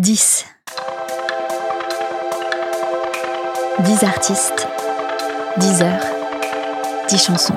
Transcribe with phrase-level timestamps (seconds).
[0.00, 0.46] 10.
[3.84, 4.66] 10 artistes,
[5.58, 6.06] 10 heures,
[7.10, 7.54] 10 chansons.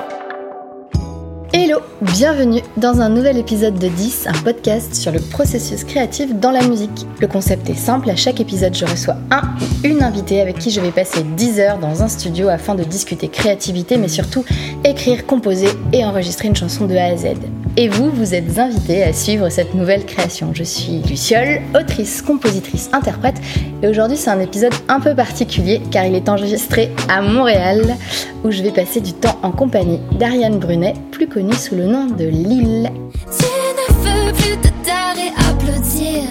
[1.54, 6.50] Hello, bienvenue dans un nouvel épisode de 10, un podcast sur le processus créatif dans
[6.50, 7.06] la musique.
[7.18, 9.40] Le concept est simple, à chaque épisode je reçois un
[9.82, 12.84] ou une invitée avec qui je vais passer 10 heures dans un studio afin de
[12.84, 14.44] discuter créativité mais surtout
[14.84, 17.36] écrire, composer et enregistrer une chanson de A à Z.
[17.76, 20.52] Et vous, vous êtes invité à suivre cette nouvelle création.
[20.54, 23.34] Je suis Luciole, autrice, compositrice, interprète
[23.82, 27.96] et aujourd'hui c'est un épisode un peu particulier car il est enregistré à Montréal
[28.44, 32.06] où je vais passer du temps en compagnie d'Ariane Brunet, plus connue sous le nom
[32.06, 32.90] de Lille.
[33.26, 34.68] Tu ne veux plus te
[35.50, 36.22] applaudir.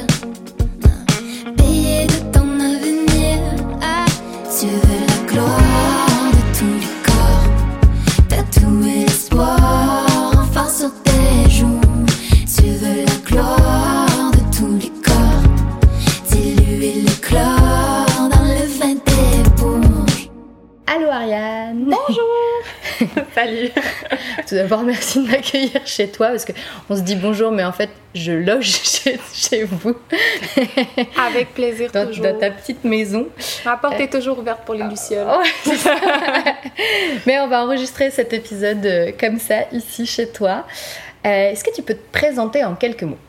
[1.58, 3.40] Payer de ton avenir.
[3.82, 4.06] Ah,
[4.60, 6.03] tu veux la gloire
[21.86, 23.70] Bonjour Salut
[24.48, 26.54] Tout d'abord, merci de m'accueillir chez toi parce que
[26.90, 29.96] on se dit bonjour, mais en fait, je loge chez, chez vous,
[31.28, 32.26] Avec plaisir dans, toujours.
[32.26, 33.28] dans ta petite maison.
[33.66, 35.28] Ma porte est toujours ouverte pour les lucioles.
[35.30, 35.96] Oh, c'est ça.
[37.26, 40.66] mais on va enregistrer cet épisode euh, comme ça, ici chez toi.
[41.26, 43.20] Euh, Est-ce que tu peux te présenter en quelques mots?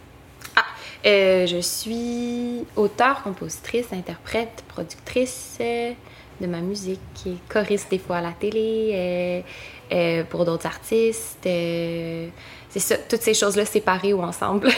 [1.07, 5.93] Euh, je suis auteure, compositrice, interprète, productrice euh,
[6.45, 9.41] de ma musique, et choriste des fois à la télé, euh,
[9.93, 11.47] euh, pour d'autres artistes.
[11.47, 12.29] euh,
[12.71, 14.69] c'est ça, toutes ces choses-là séparées ou ensemble.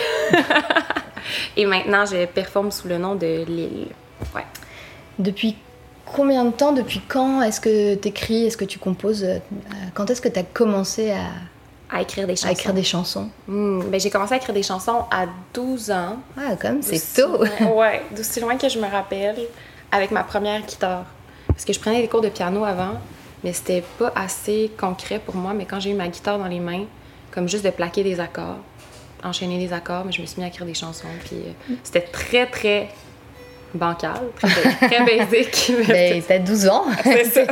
[1.56, 3.88] Et maintenant, je performe sous le nom de Lille.
[4.34, 4.44] Ouais.
[5.18, 5.56] Depuis
[6.04, 9.26] combien de temps, depuis quand est-ce que tu écris, est-ce que tu composes
[9.94, 12.48] Quand est-ce que tu as commencé à, À écrire des chansons.
[12.48, 13.28] à écrire des chansons?
[13.48, 16.18] Hmm, ben, j'ai commencé à écrire des chansons à 12 ans.
[16.36, 17.38] Ah, comme c'est tôt
[17.74, 19.36] ouais, d'aussi loin que je me rappelle,
[19.90, 21.06] avec ma première guitare.
[21.56, 23.00] Parce que je prenais des cours de piano avant,
[23.42, 25.54] mais c'était pas assez concret pour moi.
[25.54, 26.84] Mais quand j'ai eu ma guitare dans les mains,
[27.30, 28.58] comme juste de plaquer des accords,
[29.24, 31.08] enchaîner des accords, mais je me suis mis à écrire des chansons.
[31.24, 32.88] Puis euh, c'était très, très
[33.76, 35.26] bancal, très, mais
[35.88, 37.42] Ben, t'as 12 ans C'est ça.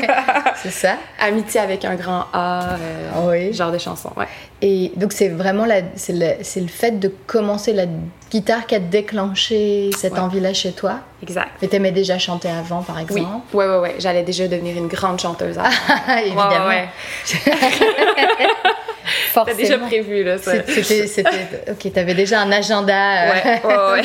[0.57, 3.53] C'est ça Amitié avec un grand A, euh, Oui.
[3.53, 4.27] genre de chanson, ouais.
[4.63, 7.85] Et donc c'est vraiment la, c'est le, c'est le fait de commencer la
[8.31, 10.19] guitare qui a déclenché cette Ouais.
[10.21, 11.01] envie-là chez toi.
[11.23, 11.49] Exact.
[11.63, 13.55] Mais t'aimais déjà chanter avant, par Oui, exemple?
[13.57, 13.95] ouais, ouais, ouais.
[13.99, 15.59] J'allais déjà devenir une grande chanteuse.
[15.59, 16.21] avant.
[16.21, 16.67] Évidemment.
[16.69, 16.89] Ouais,
[17.37, 17.95] ouais.
[19.35, 19.57] Forcément.
[19.59, 20.39] C'était déjà prévu, là.
[20.39, 20.53] ça.
[20.67, 23.25] C'était, c'était- ok, t'avais déjà un agenda.
[23.25, 24.03] euh, Ouais, ouais,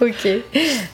[0.00, 0.08] ouais.
[0.08, 0.42] ok.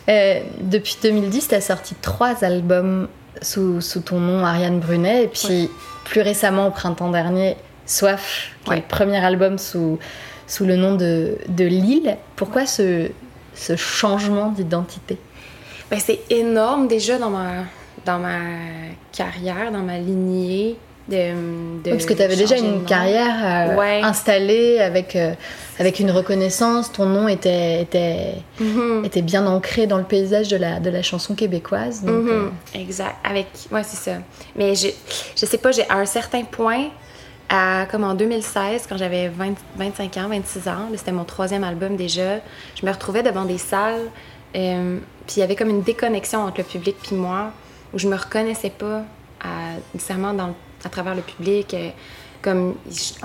[0.08, 3.08] Euh, depuis 2010, t'as sorti trois albums
[3.42, 5.70] sous, sous ton nom, Ariane Brunet, et puis
[6.06, 7.56] plus récemment, au printemps dernier,
[7.86, 9.98] Soif, qui est le premier album sous,
[10.46, 12.16] sous le nom de, de Lille.
[12.36, 13.08] Pourquoi ce,
[13.54, 15.18] ce changement d'identité?
[15.90, 17.64] Ben, c'est énorme déjà dans ma,
[18.06, 18.38] dans ma
[19.12, 20.76] carrière, dans ma lignée
[21.08, 21.16] de.
[21.16, 24.00] de Oui, Parce que tu avais déjà une carrière euh, Ouais.
[24.02, 25.32] installée avec, euh,
[25.78, 26.92] avec une reconnaissance.
[26.92, 29.04] Ton nom était, était, Mhm.
[29.04, 32.02] était bien ancré dans le paysage de la, de la chanson québécoise.
[32.02, 32.28] Donc, Mhm.
[32.30, 33.16] euh, Exact.
[33.24, 33.46] Avec.
[33.70, 34.16] Ouais, c'est ça.
[34.56, 34.88] Mais je,
[35.36, 36.86] je sais pas, j'ai à un certain point,
[37.48, 41.96] à, comme en 2016, quand j'avais 20 25 ans, 26 ans, c'était mon troisième album
[41.96, 42.40] déjà,
[42.78, 44.04] je me retrouvais devant des salles,
[44.52, 47.52] puis il y avait comme une déconnexion entre le public puis moi,
[47.94, 49.02] où je me reconnaissais pas
[49.40, 50.52] à- nécessairement dans le-
[50.84, 51.74] à travers le public.
[51.74, 51.90] euh,
[52.42, 52.76] comme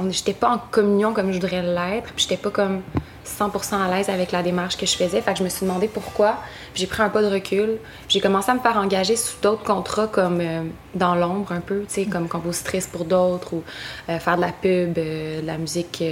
[0.09, 2.81] j'étais pas en communion comme je voudrais l'être, puis j'étais pas comme
[3.25, 5.21] 100% à l'aise avec la démarche que je faisais.
[5.21, 6.37] Fait que je me suis demandé pourquoi.
[6.75, 7.77] J'ai pris un pas de recul.
[8.09, 10.63] J'ai commencé à me faire engager sous d'autres contrats comme euh,
[10.95, 13.63] dans l'ombre un peu, tu sais, comme compositrice pour d'autres ou
[14.09, 16.03] euh, faire de la pub, de la musique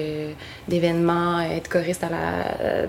[0.68, 2.06] d'événements, être choriste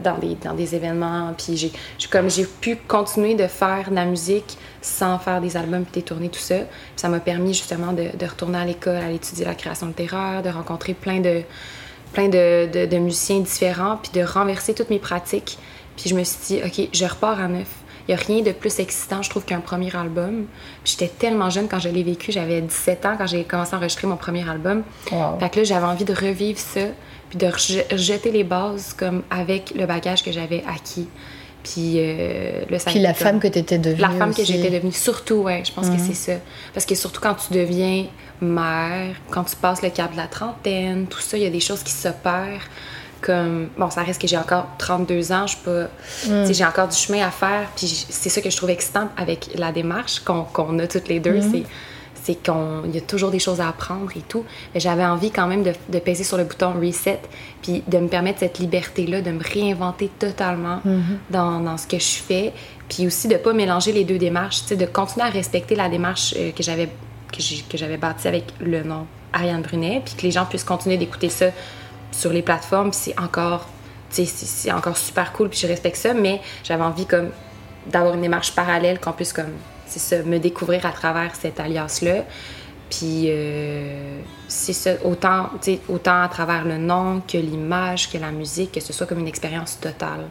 [0.03, 1.35] dans, des, dans des événements.
[1.37, 1.73] Puis j'ai
[2.09, 6.03] comme j'ai pu continuer de faire de la musique sans faire des albums puis des
[6.03, 6.57] tournées, tout ça.
[6.59, 6.67] Puis
[6.97, 10.51] ça m'a permis justement de, de retourner à l'école, à étudier la création littéraire, de
[10.51, 11.43] rencontrer plein de
[12.13, 15.57] plein de, de- de musiciens différents, puis de renverser toutes mes pratiques.
[15.97, 17.69] Puis je me suis dit, OK, je repars à neuf.
[18.07, 20.45] Il n'y a rien de plus excitant, je trouve, qu'un premier album.
[20.85, 22.31] J'étais tellement jeune quand je l'ai vécu.
[22.33, 24.83] J'avais 17 ans quand j'ai commencé à enregistrer mon premier album.
[25.11, 25.39] wow.
[25.39, 26.81] Fait que là, j'avais envie de revivre ça,
[27.31, 31.09] puis de reje- rejeter les bases comme avec le bagage que j'avais acquis.
[31.65, 34.01] Puis euh, là, ça a Puis la femme que tu étais devenue.
[34.01, 36.07] la femme que j'étais devenue, surtout, ouais, je pense que Mhm.
[36.13, 36.39] c'est ça.
[36.75, 38.07] Parce que surtout quand tu deviens
[38.41, 41.61] mère, quand tu passes le cap de la trentaine, tout ça, il y a des
[41.61, 42.69] choses qui s'opèrent.
[43.21, 45.87] Comme, bon, ça reste que j'ai encore 32 ans, je suis pas.
[46.47, 49.51] sais, J'ai encore du chemin à faire, puis c'est ça que je trouve excitant avec
[49.55, 51.41] la démarche qu'on qu'on a toutes les deux.
[51.41, 51.63] c'est
[52.23, 54.45] c'est qu'il y a toujours des choses à apprendre et tout.
[54.75, 57.21] Mais j'avais envie quand même de, de peser sur le bouton reset,
[57.63, 60.81] puis de me permettre cette liberté-là, de me réinventer totalement
[61.31, 62.53] dans, dans ce que je fais,
[62.89, 66.53] puis aussi de pas mélanger les deux démarches, de continuer à respecter la démarche euh,
[66.53, 66.89] que j'avais
[67.33, 71.31] que j'avais bâtie avec le nom Ariane Brunet, puis que les gens puissent continuer d'écouter
[71.31, 71.47] ça
[72.11, 73.67] sur les plateformes, puis c'est encore,
[74.11, 77.31] c'est encore super cool, puis je respecte ça, mais j'avais envie comme
[77.87, 79.53] d'avoir une démarche parallèle, qu'on puisse comme,
[79.93, 82.25] c'est ça, me découvrir à travers cet alias-là.
[82.91, 85.47] Puis euh, c'est ça, autant,
[85.89, 89.29] autant à travers le nom que l'image, que la musique, que ce soit comme une
[89.29, 90.27] expérience totale.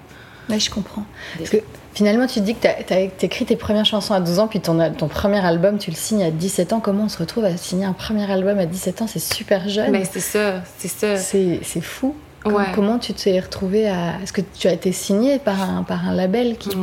[0.50, 1.06] Oui, je comprends.
[1.38, 1.58] Parce que
[1.94, 4.92] finalement, tu dis que tu as, écrit tes premières chansons à 12 ans, puis ton,
[4.94, 6.80] ton premier album, tu le signes à 17 ans.
[6.82, 9.08] Comment on se retrouve à signer un premier album à 17 ans?
[9.08, 9.92] C'est super jeune.
[9.92, 11.18] Ben c'est ça, c'est ça.
[11.18, 12.16] C'est fou.
[12.44, 12.64] Com- Ouais.
[12.74, 14.16] Comment tu t'es retrouvé à.
[14.24, 16.70] Est-ce que tu as été signé par un, par un label qui.
[16.70, 16.76] qui-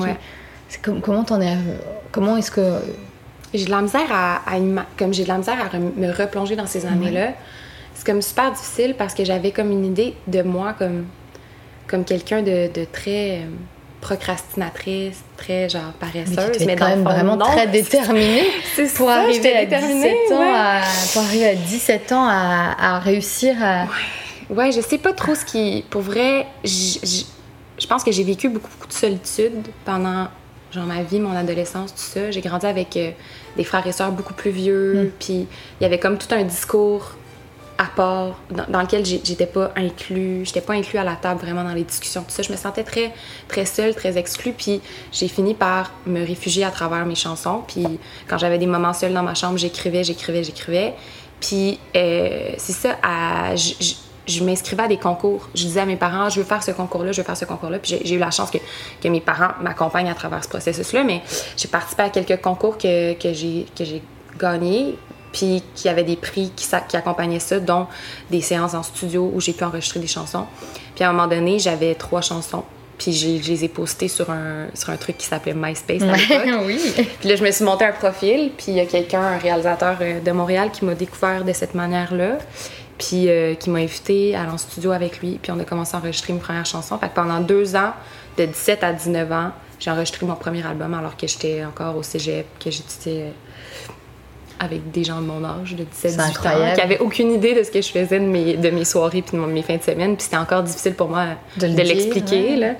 [0.69, 0.75] Ouais.
[0.75, 1.57] c'est com- comment t'en es.
[2.13, 2.79] Comment est-ce que.
[3.55, 4.41] J'ai de la misère à,
[4.99, 7.31] comme j'ai de la misère à re- me replonger dans ces années-là.
[7.95, 11.07] C'est comme super difficile parce que j'avais comme une idée de moi comme
[11.87, 13.47] comme quelqu'un de, de très euh,
[14.03, 17.47] procrastinatrice, très genre Mais paresseuse, dans quand même fond, vraiment non.
[17.47, 18.45] très déterminée
[18.77, 20.53] C'est pour ça, arriver j'étais à déterminée, 17 ans ouais.
[20.55, 20.81] à,
[21.13, 23.87] pour arriver à 17 ans à, à réussir à
[24.51, 25.85] Ouais, je sais pas trop ce qui.
[25.91, 30.29] Pour vrai, je pense que j'ai vécu beaucoup, beaucoup de solitude pendant
[30.73, 32.31] genre ma vie, mon adolescence, tout ça.
[32.31, 33.11] J'ai grandi avec euh,
[33.57, 35.47] des frères et sœurs beaucoup plus vieux, puis
[35.81, 37.13] il y avait comme tout un discours
[37.81, 41.63] à part dans, dans lequel j'étais pas inclus, j'étais pas inclus à la table vraiment
[41.63, 42.43] dans les discussions, tout ça.
[42.43, 43.13] Je me sentais très,
[43.47, 44.81] très seule, très exclue, puis
[45.13, 47.63] j'ai fini par me réfugier à travers mes chansons.
[47.69, 47.87] Puis
[48.27, 50.95] quand j'avais des moments seuls dans ma chambre, j'écrivais, j'écrivais, j'écrivais.
[51.41, 53.55] Puis euh, c'est ça, à-
[54.29, 55.49] je m'inscrivais à des concours.
[55.55, 57.79] Je disais à mes parents, je veux faire ce concours-là, je veux faire ce concours-là.
[57.79, 58.59] Puis j'ai- eu la chance que,
[59.03, 61.05] que mes parents m'accompagnent à travers ce processus-là.
[61.05, 61.23] Mais
[61.57, 63.67] j'ai participé à quelques concours que, que j'ai
[64.39, 64.97] gagnés,
[65.33, 67.87] puis qui avaient des prix qui, qui accompagnaient ça, dont
[68.31, 70.47] des séances en studio où j'ai pu enregistrer des chansons.
[70.95, 72.65] Puis à un moment donné, j'avais trois chansons.
[72.97, 76.63] Puis je les ai postées sur un, sur un truc qui s'appelait MySpace à l'époque.
[76.67, 76.81] oui.
[77.21, 79.99] Puis là, je me suis monté un profil, puis il y a quelqu'un, un réalisateur
[80.01, 82.39] euh, de Montréal, qui m'a découvert de cette manière-là,
[82.99, 85.95] puis euh, qui m'a invité à aller en studio avec lui, puis on a commencé
[85.95, 86.99] à enregistrer mes premières chansons.
[86.99, 87.93] Fait que pendant deux ans,
[88.37, 92.03] de 17 à 19 ans, j'ai enregistré mon premier album alors que j'étais encore au
[92.03, 93.31] cégep, que j'étudiais euh,
[94.61, 96.75] avec des gens de mon âge, de 17-18 C'est ans, incroyable.
[96.77, 99.37] qui avaient aucune idée de ce que je faisais de mes, de mes soirées puis
[99.39, 102.77] de mes fins de semaine, puis c'était encore difficile pour moi De le l'expliquer, ouais.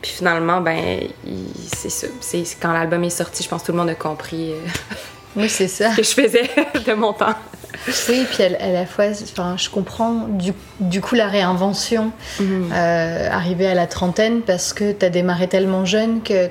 [0.00, 1.00] Puis finalement, ben,
[1.74, 2.06] c'est ça.
[2.20, 4.60] C'est quand l'album est sorti, je pense que tout le monde a compris euh,
[5.38, 5.90] Oui, c'est ça.
[5.96, 6.50] que je faisais
[6.86, 7.34] de mon temps.
[8.08, 13.28] Oui, puis à, à la fois, enfin, je comprends du, du coup la réinvention, euh,
[13.30, 16.50] arriver à la trentaine, parce que tu as démarré tellement jeune que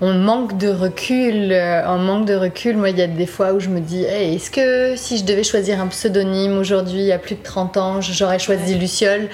[0.00, 1.52] on manque de recul.
[1.52, 2.76] euh, on manque de recul.
[2.76, 5.24] Moi, il y a des fois où je me dis, Hey, est-ce que si je
[5.24, 9.28] devais choisir un pseudonyme aujourd'hui, il y a plus de 30 ans, j'aurais choisi Luciole?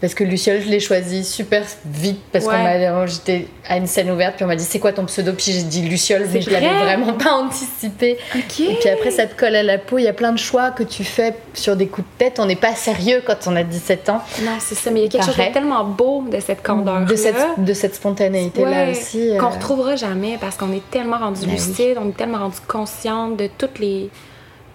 [0.00, 2.88] Parce que Luciole, je l'ai choisi super vite parce qu'on Ouais.
[2.90, 5.32] m'a j'étais à une scène ouverte puis on m'a dit c'est quoi ton pseudo?
[5.32, 6.84] Puis j'ai dit Luciole mais je l'avais vrai?
[6.96, 8.16] vraiment pas anticipé.
[8.34, 8.60] Ok.
[8.60, 9.98] Et puis après, ça te colle à la peau.
[9.98, 12.38] Il y a plein de choix que tu fais sur des coups de tête.
[12.38, 14.20] On n'est pas sérieux quand on a 17 ans.
[14.42, 17.04] Non, c'est ça, mais il y a quelque chose de tellement beau de cette candeur
[17.04, 19.30] De cette, de cette spontanéité-là aussi.
[19.30, 21.54] euh, Qu'on retrouvera jamais parce qu'on est tellement rendu Ben oui.
[21.56, 24.10] lucide, on est tellement rendu consciente de toutes les.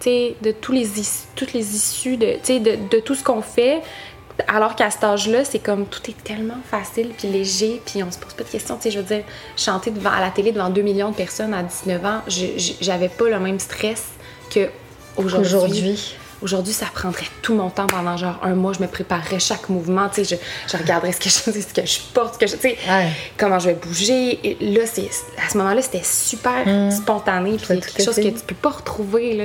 [0.06, 0.86] de tous les
[1.34, 3.80] toutes les issues, de, de, de tout ce qu'on fait.
[4.48, 8.18] Alors qu'à cet âge-là, c'est comme tout est tellement facile puis léger, puis on se
[8.18, 8.76] pose pas de questions.
[8.76, 9.22] Tu sais, je veux dire,
[9.56, 12.20] chanter devant, à la télé devant 2 millions de personnes à 19 ans,
[12.80, 14.02] j'avais pas le même stress
[14.52, 14.68] que
[15.16, 15.46] aujourd'hui.
[15.54, 16.16] Aujourd'hui.
[16.42, 18.72] Aujourd'hui, ça prendrait tout mon temps pendant genre un mois.
[18.74, 20.08] Je me préparerais chaque mouvement.
[20.10, 20.36] Tu sais,
[20.68, 22.76] je, je regarderais ce que je, ce que je porte, ce que je, tu sais,
[22.88, 23.08] Ouais.
[23.38, 24.40] comment je vais bouger.
[24.42, 25.08] Et là, c'est,
[25.46, 26.90] à ce moment-là, c'était super Mm.
[26.90, 27.56] spontané.
[27.56, 28.32] Puis quelque chose fait.
[28.32, 29.44] que tu peux pas retrouver, là.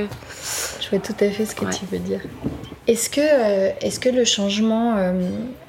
[0.81, 1.71] Je vois tout à fait ce que Ouais.
[1.71, 2.19] tu veux dire.
[2.89, 5.11] Est-ce que, euh, est-ce que le changement euh,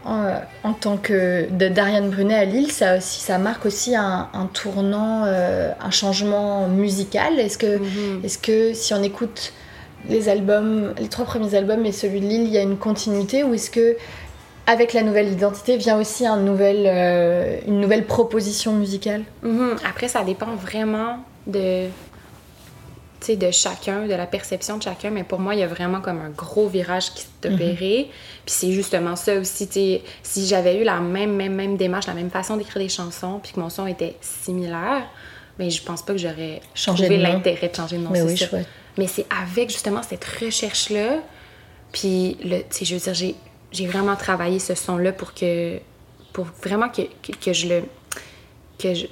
[0.06, 0.32] en,
[0.68, 4.46] en tant que de d'Ariane Brunet à Lille, ça, aussi, ça marque aussi un, un
[4.46, 7.38] tournant, euh, un changement musical?
[7.38, 8.24] Est-ce que, Mhm.
[8.24, 9.52] est-ce que si on écoute
[10.08, 13.44] les albums, les trois premiers albums et celui de Lille, il y a une continuité
[13.44, 13.96] ou est-ce que
[14.66, 19.24] avec la nouvelle identité vient aussi un nouvel, euh, une nouvelle proposition musicale?
[19.42, 19.76] Mhm.
[19.86, 21.84] Après, ça dépend vraiment de,
[23.28, 25.10] de chacun, de la perception de chacun.
[25.10, 28.10] Mais pour moi, il y a vraiment comme un gros virage qui s'est opéré.
[28.46, 29.68] Puis c'est justement ça aussi.
[30.22, 33.52] Si j'avais eu la même, même, même démarche, la même façon d'écrire des chansons, puis
[33.52, 35.02] que mon son était similaire,
[35.58, 38.10] mais je pense pas que j'aurais trouvé l'intérêt de changer de nom.
[38.10, 38.68] Mais c'est oui, chouette.
[38.98, 41.18] Mais c'est avec justement cette recherche-là,
[41.92, 43.34] puis le, je veux dire, j'ai,
[43.70, 45.78] j'ai vraiment travaillé ce son-là pour que,
[46.32, 47.82] pour vraiment que, que, que je le,
[48.78, 49.06] que je,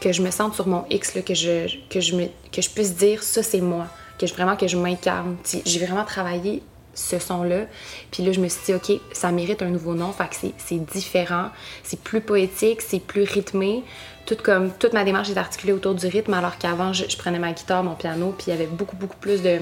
[0.00, 2.70] que je me sente sur mon X, là, que je, que je me, que je
[2.70, 3.86] puisse dire ça c'est moi,
[4.18, 5.36] que je, vraiment que je m'incarne.
[5.64, 6.62] J'ai vraiment travaillé
[6.94, 7.66] ce son-là.
[8.10, 10.12] Puis là, je me suis dit, OK, ça mérite un nouveau nom.
[10.12, 11.50] Fait que c'est- différent,
[11.84, 13.84] c'est plus poétique, c'est plus rythmé.
[14.26, 17.52] Tout comme, toute ma démarche est articulée autour du rythme, alors qu'avant, je, prenais ma
[17.52, 19.60] guitare, mon piano, puis il y avait beaucoup, beaucoup plus de-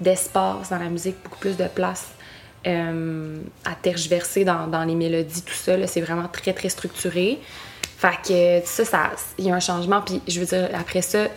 [0.00, 2.08] d'espace dans la musique, beaucoup plus de place
[2.66, 5.86] euh, à tergiverser dans, dans les mélodies, tout ça.
[5.86, 7.38] C'est vraiment très, très structuré.
[8.02, 10.00] Fait que ça, ça, il y a un changement.
[10.00, 11.28] Puis je veux dire, après ça,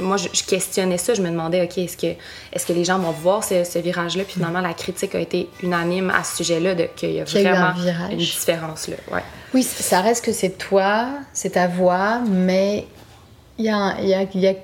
[0.00, 1.12] moi, je, je questionnais ça.
[1.12, 4.24] Je me demandais, OK, est-ce que, est que les gens vont voir ce, ce virage-là?
[4.24, 7.42] Puis finalement, la critique a été unanime à ce sujet-là, de- qu'il y a Qu'il
[7.42, 8.96] y a un vraiment une différence, là.
[9.12, 9.20] Ouais.
[9.52, 12.86] Oui, ça reste que c'est toi, c'est ta voix, mais
[13.58, 14.54] il y a, y, a, y a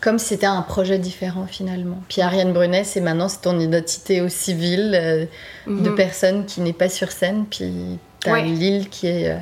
[0.00, 1.98] comme si c'était un projet différent finalement.
[2.08, 5.26] Puis Ariane Brunet, c'est maintenant c'est ton identité au civil euh,
[5.66, 5.94] de Mhm.
[5.94, 8.42] personne qui n'est pas sur scène, puis t'as Ouais.
[8.44, 9.36] Lille qui est euh,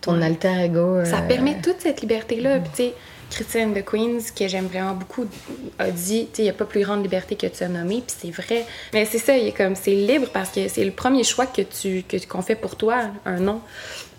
[0.00, 1.04] ton alter ego.
[1.04, 2.58] Ça euh, permet toute cette liberté-là.
[2.60, 2.94] Puis, tu sais,
[3.30, 5.26] Christine de Queens, que j'aime vraiment beaucoup,
[5.78, 8.02] a dit, tu sais, il n'y a pas plus grande liberté que de se nommer,
[8.06, 8.64] puis c'est vrai.
[8.94, 11.62] Mais c'est ça, il est comme, c'est libre parce que c'est le premier choix que
[11.62, 13.60] tu, que, qu'on fait pour toi, un nom.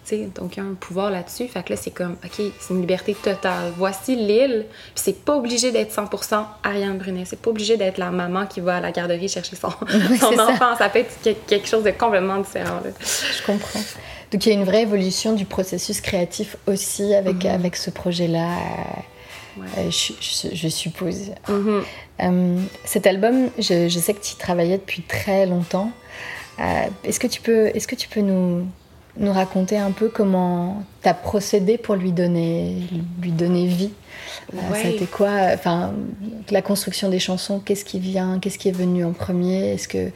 [0.05, 1.47] Tu sais, donc, il y a un pouvoir là-dessus.
[1.47, 3.73] Fait que là, c'est comme, OK, c'est une liberté totale.
[3.77, 7.25] Voici l'île, puis c'est pas obligé d'être 100% Ariane Brunet.
[7.25, 9.69] C'est pas obligé d'être la maman qui va à la garderie chercher son,
[10.19, 10.47] son ça.
[10.49, 10.75] enfant.
[10.77, 10.89] Ça.
[10.89, 12.79] peut être que- quelque chose de complètement différent.
[12.83, 12.91] là.
[13.01, 13.79] Je comprends.
[14.31, 18.51] Donc il y a une vraie évolution du processus créatif aussi avec, avec ce projet-là,
[18.51, 19.01] euh,
[19.57, 19.65] Ouais.
[19.79, 21.31] euh, je, je- je suppose.
[21.49, 21.83] Mhm.
[22.21, 25.91] Euh, cet album, je, je sais que tu y travaillais depuis très longtemps.
[26.59, 26.63] Euh,
[27.03, 28.65] est-ce que tu peux, est-ce que tu peux nous,
[29.19, 32.77] nous raconter un peu comment tu as procédé pour lui donner,
[33.21, 33.91] lui donner vie
[34.53, 34.95] Euh, Ça a Ouais.
[34.95, 35.93] été quoi Enfin,
[36.49, 39.73] la construction des chansons, qu'est-ce qui vient Qu'est-ce qui est venu en premier?
[39.73, 40.09] Est-ce que,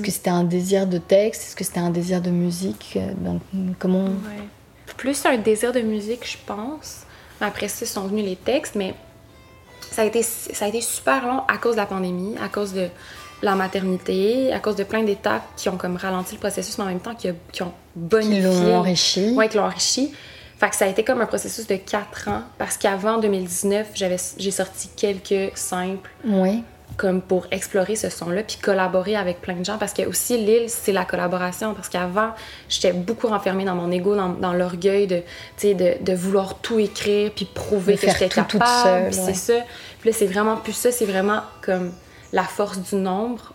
[0.00, 1.42] que c'était un désir de texte?
[1.42, 2.94] Est-ce que c'était un désir de musique?
[2.96, 3.42] Euh, donc,
[3.78, 4.04] Comment?
[4.04, 4.42] Ouais.
[4.96, 7.02] Plus un désir de musique, je pense.
[7.40, 8.94] Après ça, sont venus les textes, mais
[9.90, 12.72] ça a, été, ça a été super long à cause de la pandémie, à cause
[12.72, 12.88] de
[13.42, 16.88] la maternité, à cause de plein d'étapes qui ont comme ralenti le processus, mais en
[16.88, 18.42] même temps qui, a- qui ont qui bonifié.
[18.42, 20.12] l'ont enrichi Ouais, qui l'ont enrichi.
[20.58, 24.16] Fait que ça a été comme un processus de 4 ans, parce qu'avant 2019, j'avais,
[24.38, 26.64] j'ai sorti quelques simples Oui.
[26.96, 29.76] comme pour explorer ce son-là, puis collaborer avec plein de gens.
[29.76, 31.74] Parce que aussi, l'île, c'est la collaboration.
[31.74, 32.30] Parce qu'avant,
[32.70, 35.22] j'étais beaucoup renfermée dans mon ego, dans, dans l'orgueil de,
[35.62, 39.04] de, de vouloir tout écrire, puis prouver De que j'étais tout toute capable.
[39.08, 39.12] ouais.
[39.12, 39.58] c'est ça.
[40.00, 40.90] Puis là, c'est vraiment plus ça.
[40.90, 41.92] C'est vraiment comme
[42.36, 43.52] la force du nombre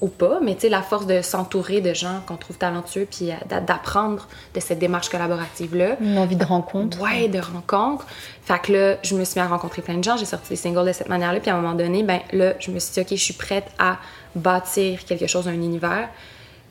[0.00, 3.30] ou pas, mais tu sais, la force de s'entourer de gens qu'on trouve talentueux, puis
[3.30, 5.96] euh, d'a- d'apprendre de cette démarche collaborative-là.
[6.00, 7.00] Une envie de rencontre.
[7.00, 8.04] Ouais, de rencontres.
[8.44, 10.16] Fait que là, je me suis mis à rencontrer plein de gens.
[10.16, 11.38] J'ai sorti des singles de cette manière-là.
[11.38, 13.66] Puis à un moment donné, ben là, je me suis dit, OK, je suis prête
[13.78, 13.98] à
[14.34, 16.08] bâtir quelque chose, un univers.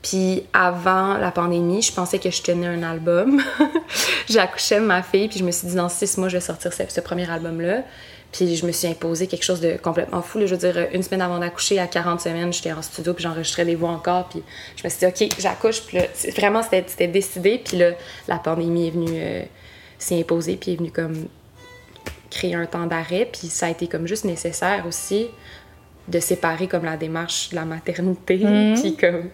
[0.02, 3.42] Puis avant la pandémie, je pensais que je tenais un album.
[4.30, 6.74] J'accouchais de ma fille, puis je me suis dit, dans six mois, je vais sortir
[6.74, 7.84] ce, ce premier album-là.
[8.32, 10.40] Puis je me suis imposé quelque chose de complètement fou.
[10.40, 10.46] là.
[10.46, 13.66] Je veux dire, une semaine avant d'accoucher, à 40 semaines, j'étais en studio, puis j'enregistrais
[13.66, 14.30] des voix encore.
[14.30, 14.42] Puis
[14.78, 15.82] je me suis dit, OK, j'accouche.
[15.82, 16.04] Puis là,
[16.38, 17.62] vraiment, c'était décidé.
[17.64, 17.92] Puis là,
[18.30, 19.42] la pandémie est venue euh,
[20.00, 21.28] s'y imposer, puis est venue comme
[22.30, 23.28] créer un temps d'arrêt.
[23.32, 25.28] Puis ça a été comme juste nécessaire aussi
[26.08, 28.76] de séparer comme la démarche de la maternité, Mhm.
[28.82, 29.30] puis comme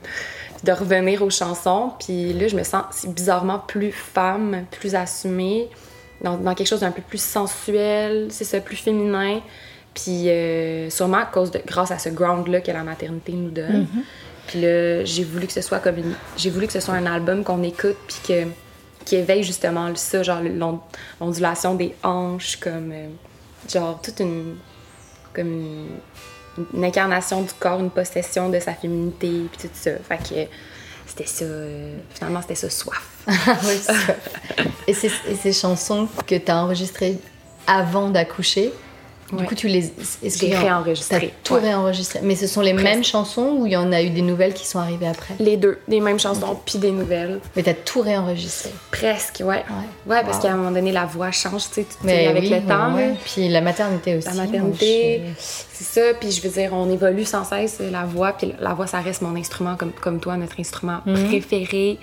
[0.63, 1.91] de revenir aux chansons.
[1.99, 5.69] Puis là, je me sens bizarrement plus femme, plus assumée,
[6.21, 9.41] dans, dans quelque chose d'un peu plus sensuel, c'est ça, plus féminin.
[9.93, 13.88] Puis euh, sûrement à cause de, grâce à ce ground-là que la maternité nous donne.
[13.93, 14.03] Mhm.
[14.47, 17.05] Puis là, j'ai voulu que ce soit comme une, j'ai voulu que ce soit un
[17.05, 18.43] album qu'on écoute puis que
[19.05, 20.81] qui éveille justement ça, genre l'on-
[21.21, 23.07] l'ondulation des hanches, comme euh,
[23.71, 24.55] genre toute une
[25.33, 25.88] comme une,
[26.74, 29.91] une incarnation du corps, une possession de sa féminité puis tout ça.
[30.07, 30.50] Fait que
[31.17, 31.45] c'était ça,
[32.13, 33.01] finalement c'était soif.
[33.27, 33.93] Ah ça.
[34.88, 37.17] et, ces, et ces chansons que tu as enregistrées
[37.65, 38.71] avant d'accoucher,
[39.31, 39.46] du Ouais.
[39.46, 39.91] coup, tu les.
[40.24, 41.60] J'ai réenregistré, T'as tout ouais.
[41.62, 42.19] réenregistré.
[42.24, 42.88] Mais ce sont les Presque.
[42.88, 45.34] mêmes chansons ou il y en a eu des nouvelles qui sont arrivées après?
[45.39, 47.39] Les deux, les mêmes chansons puis des nouvelles.
[47.55, 48.69] Mais tu as tout réenregistré.
[48.91, 49.46] Presque, ouais.
[49.46, 49.65] Ouais.
[50.15, 52.96] Ouais, parce qu'à un moment donné, la voix change, tu sais, avec oui, le temps.
[53.25, 54.27] Puis la maternité aussi.
[54.27, 56.13] La maternité, c'est ça.
[56.19, 58.31] Puis je veux dire, on évolue sans cesse la voix.
[58.31, 61.27] Puis la voix, ça reste mon instrument, comme, comme toi, notre instrument Mhm.
[61.27, 61.98] préféré.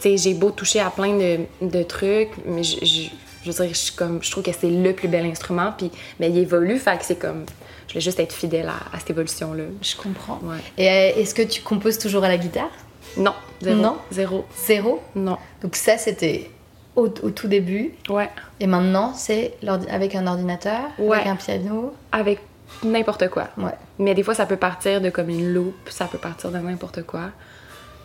[0.00, 3.08] Tu sais, j'ai beau toucher à plein de, de trucs, mais je,
[3.52, 5.72] je, veux dire, je, suis comme, je trouve que c'est le plus bel instrument.
[5.76, 5.90] Puis
[6.20, 7.44] mais il évolue, fait que c'est comme...
[7.88, 9.64] Je vais juste être fidèle à, à cette évolution-là.
[9.80, 10.38] Je comprends.
[10.42, 10.58] Ouais.
[10.76, 12.70] Et euh, est-ce que tu composes toujours à la guitare?
[13.16, 13.80] Non, zéro.
[13.80, 13.96] Non?
[14.10, 14.44] Zéro.
[14.66, 15.02] Zéro?
[15.14, 15.38] Non.
[15.62, 16.50] Donc ça, c'était
[16.96, 17.94] au, au tout début.
[18.10, 18.28] Ouais.
[18.60, 19.54] Et maintenant, c'est
[19.88, 21.16] avec un ordinateur, Ouais.
[21.16, 21.94] avec un piano?
[22.12, 22.40] Avec
[22.84, 23.48] n'importe quoi.
[23.56, 23.72] Ouais.
[23.98, 27.04] Mais des fois, ça peut partir de comme une loupe, ça peut partir de n'importe
[27.04, 27.30] quoi.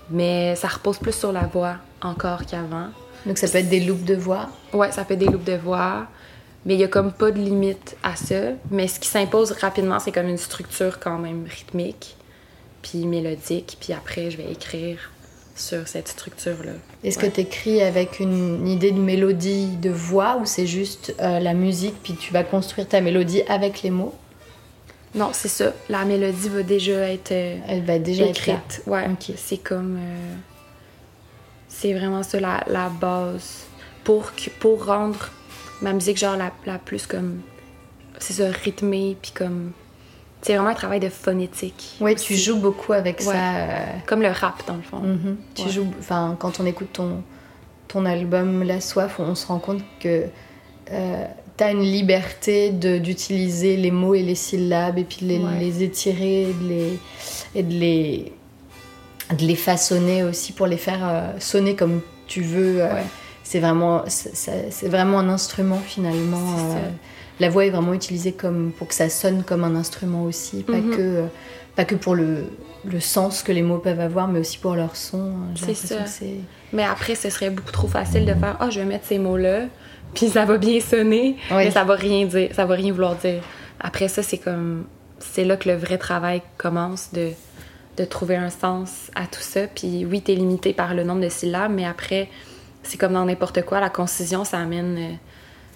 [0.09, 2.87] Mais ça repose plus sur la voix encore qu'avant.
[3.25, 4.49] Donc ça peut être des loops de voix.
[4.73, 6.07] Ouais, ça fait des loupes de voix.
[6.65, 8.51] Mais il y a comme pas de limite à ça.
[8.71, 12.15] Mais ce qui s'impose rapidement, c'est comme une structure quand même rythmique,
[12.81, 13.77] puis mélodique.
[13.81, 15.11] Puis après, je vais écrire
[15.55, 16.71] sur cette structure-là.
[17.03, 17.29] Est-ce Ouais.
[17.29, 21.53] que tu écris avec une idée de mélodie, de voix, ou c'est juste euh, la
[21.53, 24.15] musique, puis tu vas construire ta mélodie avec les mots?
[25.15, 25.73] Non, c'est ça.
[25.89, 28.53] La mélodie va déjà être euh, Elle va déjà être là.
[28.53, 28.81] écrite.
[28.87, 29.05] Ouais.
[29.11, 29.35] Ok.
[29.37, 29.97] C'est comme.
[29.97, 30.35] euh,
[31.83, 33.65] c'est vraiment ça la, la base.
[34.05, 35.29] Pour, pour rendre
[35.81, 37.41] ma musique, genre, la, la plus comme.
[38.19, 39.71] C'est ça, rythmée, puis comme.
[40.41, 41.95] C'est vraiment un travail de phonétique.
[42.01, 43.25] Oui, tu joues beaucoup avec Ouais.
[43.25, 43.55] ça.
[43.55, 44.99] euh, Comme le rap, dans le fond.
[44.99, 45.37] mhm.
[45.55, 45.69] Tu Ouais.
[45.69, 47.21] joues, enfin, quand on écoute ton,
[47.87, 50.25] ton album La Soif, on se rend compte que
[50.87, 55.59] tu as une liberté d'utiliser les mots et les syllabes, et puis les, Ouais.
[55.59, 56.99] les étirer, et de les,
[57.55, 58.33] et de les,
[59.33, 62.81] de les façonner aussi pour les faire euh, sonner comme tu veux.
[62.81, 63.03] euh, Ouais.
[63.45, 66.55] C'est vraiment, c'est- vraiment un instrument finalement.
[66.77, 66.89] Euh,
[67.41, 70.77] la voix est vraiment utilisée comme, pour que ça sonne comme un instrument aussi, pas,
[70.77, 70.95] Mhm.
[70.95, 71.23] que,
[71.75, 72.45] pas que pour le,
[72.85, 75.33] le sens que les mots peuvent avoir, mais aussi pour leur son.
[75.55, 75.95] C'est ça.
[76.71, 79.63] Mais après, ce serait beaucoup trop facile de faire Ah, je vais mettre ces mots-là,
[80.15, 81.57] puis ça va bien sonner, Oui.
[81.57, 83.41] mais ça va rien dire, ça va rien vouloir dire.
[83.81, 84.85] Après ça, c'est comme.
[85.19, 87.29] C'est là que le vrai travail commence de,
[87.97, 89.67] de trouver un sens à tout ça.
[89.67, 92.29] Puis oui, t'es limité par le nombre de syllabes, mais après,
[92.83, 94.97] c'est comme dans n'importe quoi, la concision, ça amène.
[94.97, 95.15] euh,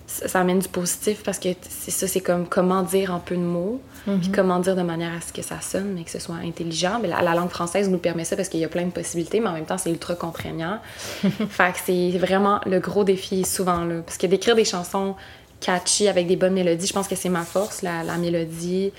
[0.10, 3.42] ça amène du positif parce que c'est ça, c'est comme comment dire en peu de
[3.42, 3.82] mots,
[4.22, 7.00] puis comment dire de manière à ce que ça sonne, mais que ce soit intelligent.
[7.02, 9.42] Mais la, la langue française nous permet ça parce qu'il y a plein de possibilités,
[9.42, 10.80] mais en même temps, c'est ultra contraignant.
[11.50, 13.96] fait que c'est vraiment le gros défi souvent là.
[14.06, 15.16] Parce que d'écrire des chansons
[15.60, 18.94] catchy avec des bonnes mélodies, je pense que c'est ma force, la, la mélodie,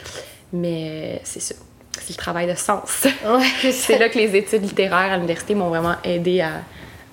[0.53, 1.55] mais c'est ça.
[2.01, 3.07] C'est le travail de sens.
[3.25, 6.63] Ouais, c'est là que les études littéraires à l'université m'ont vraiment aidé à,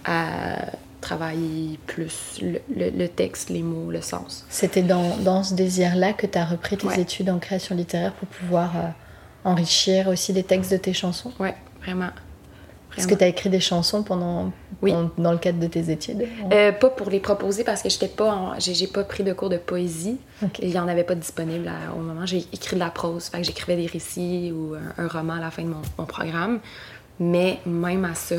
[0.06, 0.56] à
[1.02, 4.46] travailler plus le, le- le texte, les mots, le sens.
[4.50, 7.00] C'était dans, dans ce désir-là que tu as repris tes Ouais.
[7.02, 11.32] études en création littéraire pour pouvoir euh, enrichir aussi des textes de tes chansons?
[11.40, 12.10] Ouais, vraiment.
[12.98, 14.94] Est-ce que tu as écrit des chansons pendant, Oui.
[14.94, 16.26] en- dans le cadre de tes études?
[16.52, 19.50] Euh, pas pour les proposer parce que j'étais pas en- j'ai pas pris de cours
[19.50, 20.18] de poésie.
[20.62, 22.26] Il y en avait pas disponible à- au moment.
[22.26, 25.40] J'ai écrit de la prose, fait que j'écrivais des récits ou un, un roman à
[25.42, 26.60] la fin de mon, mon programme.
[27.20, 28.36] Mais même à ça,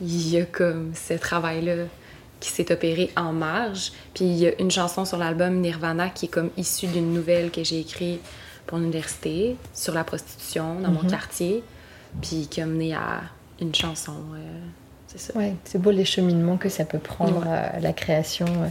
[0.00, 1.84] il y a comme ce travail-là
[2.40, 3.92] qui s'est opéré en marge.
[4.14, 7.50] Puis il y a une chanson sur l'album Nirvana qui est comme issue d'une nouvelle
[7.50, 8.20] que j'ai écrite
[8.66, 11.64] pour l'université sur la prostitution dans mon quartier,
[12.20, 13.22] puis qui a mené à
[13.60, 14.12] une chanson.
[14.34, 14.38] euh,
[15.06, 15.36] c'est ça.
[15.38, 17.46] Ouais, c'est beau les cheminements que ça peut prendre, Ouais.
[17.76, 18.46] euh, la création.
[18.46, 18.68] euh,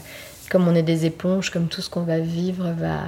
[0.49, 3.01] Comme on est des éponges, comme tout ce qu'on va vivre va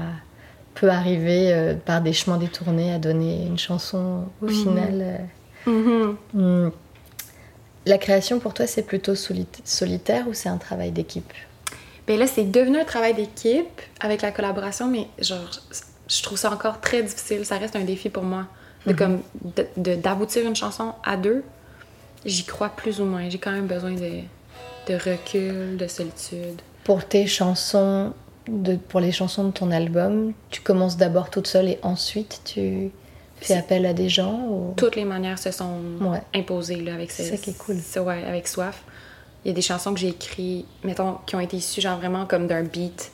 [0.75, 4.51] peut arriver par des chemins détournés à donner une chanson au Mhm.
[4.51, 5.19] final.
[5.67, 6.69] euh, hmm.
[7.85, 11.31] La création pour toi, c'est plutôt soli- solitaire ou c'est un travail d'équipe?
[12.07, 15.49] Ben là, c'est devenu un travail d'équipe avec la collaboration, mais genre,
[16.09, 17.45] je trouve ça encore très difficile.
[17.45, 18.45] Ça reste un défi pour moi.
[18.85, 19.21] De comme
[19.55, 21.43] de- de- d'aboutir une chanson à deux,
[22.25, 23.29] j'y crois plus ou moins.
[23.29, 24.21] J'ai quand même besoin de,
[24.87, 26.61] de recul, de solitude.
[26.83, 28.13] Pour tes chansons,
[28.47, 32.89] de, pour les chansons de ton album, tu commences d'abord toute seule et ensuite tu
[33.41, 34.73] fais appel à des gens ou...
[34.75, 36.21] Toutes les manières se sont Ouais.
[36.35, 37.77] imposées là, avec C'est ce- ça qui est cool.
[37.79, 38.83] ce- ouais, avec Soif.
[39.45, 42.25] Il y a des chansons que j'ai écrites, mettons, qui ont été issues genre vraiment
[42.25, 43.11] comme d'un beat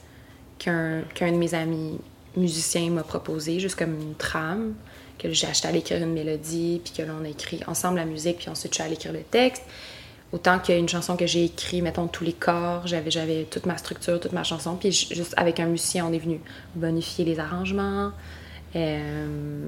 [0.57, 1.99] qu'un qu'un de mes amis
[2.35, 4.73] musiciens m'a proposé, juste comme une trame,
[5.17, 8.05] que j'ai acheté à l'écrire une mélodie, puis que là, on a écrit ensemble la
[8.05, 9.63] musique, puis ensuite je suis allée écrire le texte.
[10.31, 13.43] Autant qu'il y a une chanson que j'ai écrite, mettons, tous les corps, j'avais, j'avais
[13.45, 16.41] toute ma structure, toute ma chanson, puis ju- juste avec un musicien, on est venu
[16.75, 18.11] bonifier les arrangements.
[18.75, 19.67] Euh,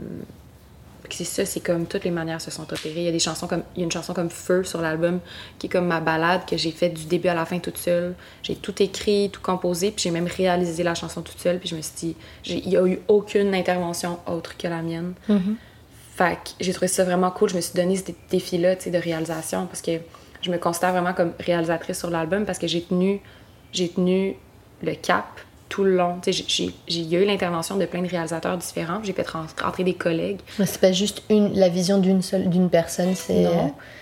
[1.15, 2.93] c'est ça, c'est comme toutes les manières se sont opérées.
[2.97, 5.19] Il y a des chansons comme, il y a une chanson comme Feu sur l'album
[5.59, 8.15] qui est comme ma balade que j'ai faite du début à la fin toute seule.
[8.43, 11.59] J'ai tout écrit, tout composé, puis j'ai même réalisé la chanson toute seule.
[11.59, 14.81] Puis je me suis dit, j'ai- il y a eu aucune intervention autre que la
[14.81, 15.13] mienne.
[16.15, 17.49] Fait que j'ai trouvé ça vraiment cool.
[17.49, 19.91] Je me suis donné ce dé- défi-là, tu sais, de réalisation parce que
[20.41, 23.21] je me considère vraiment comme réalisatrice sur l'album parce que j'ai tenu,
[23.71, 24.35] j'ai tenu
[24.81, 25.25] le cap
[25.69, 26.15] tout le long.
[26.25, 28.99] J'ai- eu l'intervention de plein de réalisateurs différents.
[29.03, 30.39] J'ai fait ren- rentrer des collègues.
[30.59, 33.45] Mais c'est pas juste une, la vision d'une seule d'une personne, c'est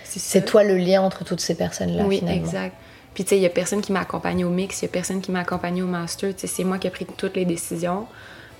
[0.04, 2.04] c'est toi le lien entre toutes ces personnes-là.
[2.06, 2.38] Oui, finalement.
[2.42, 2.76] exact.
[3.12, 4.90] Puis, tu sais, il y a personne qui m'a accompagné au mix, il y a
[4.90, 6.30] personne qui m'a accompagné au master.
[6.34, 8.06] Tu sais, c'est moi qui ai pris toutes les décisions.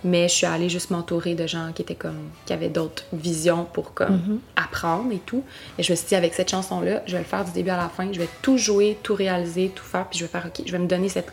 [0.04, 2.28] Mais je suis allée juste m'entourer de gens qui étaient comme...
[2.44, 5.42] qui avaient d'autres visions pour comme apprendre et tout.
[5.78, 7.76] Et je me suis dit, avec cette chanson-là, je vais le faire du début à
[7.76, 8.10] la fin.
[8.12, 10.06] Je vais tout jouer, tout réaliser, tout faire.
[10.08, 11.32] Puis je vais faire, OK, je vais me donner cette,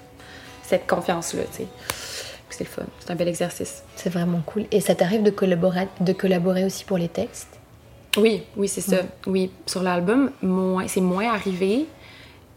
[0.63, 1.67] cette confiance-là, tu sais.
[2.47, 2.83] Puis c'est le fun.
[2.99, 3.83] C'est un bel exercice.
[3.95, 4.65] C'est vraiment cool.
[4.71, 7.59] Et ça t'arrive de collaborer, de collaborer aussi pour les textes?
[8.17, 8.97] Oui, oui, c'est ça.
[9.25, 10.31] Oui, sur l'album,
[10.87, 11.87] c'est moins arrivé.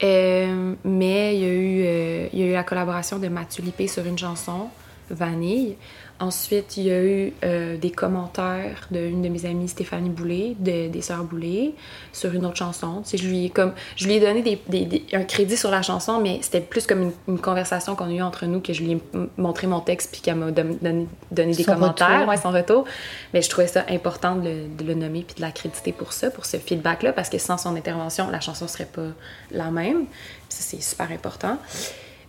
[0.02, 3.62] Euh, mais il y, a eu, euh, il y a eu la collaboration de Mathieu
[3.62, 4.68] Lippé sur une chanson,
[5.10, 5.76] Vanille.
[6.18, 10.88] Ensuite, il y a eu euh, des commentaires d'une de mes amies, Stéphanie Boulay, de-
[10.88, 11.72] des Sœurs Boulay,
[12.12, 13.02] sur une autre chanson.
[13.02, 15.58] Tu sais, je, lui ai comme, je lui ai donné des- des- des- un crédit
[15.58, 18.60] sur la chanson, mais c'était plus comme une, une conversation qu'on a eue entre nous,
[18.60, 18.98] que je lui ai
[19.36, 22.28] montré mon texte, puis qu'elle m'a don- donné, donné des Son commentaires, retour.
[22.28, 22.84] ouais, son retour.
[23.34, 26.30] Mais je trouvais ça important de le, de le nommer, puis de l'accréditer pour ça,
[26.30, 29.08] pour ce feedback-là, parce que sans son intervention, la chanson serait pas
[29.50, 30.06] la même.
[30.48, 31.58] Ça, c'est super important.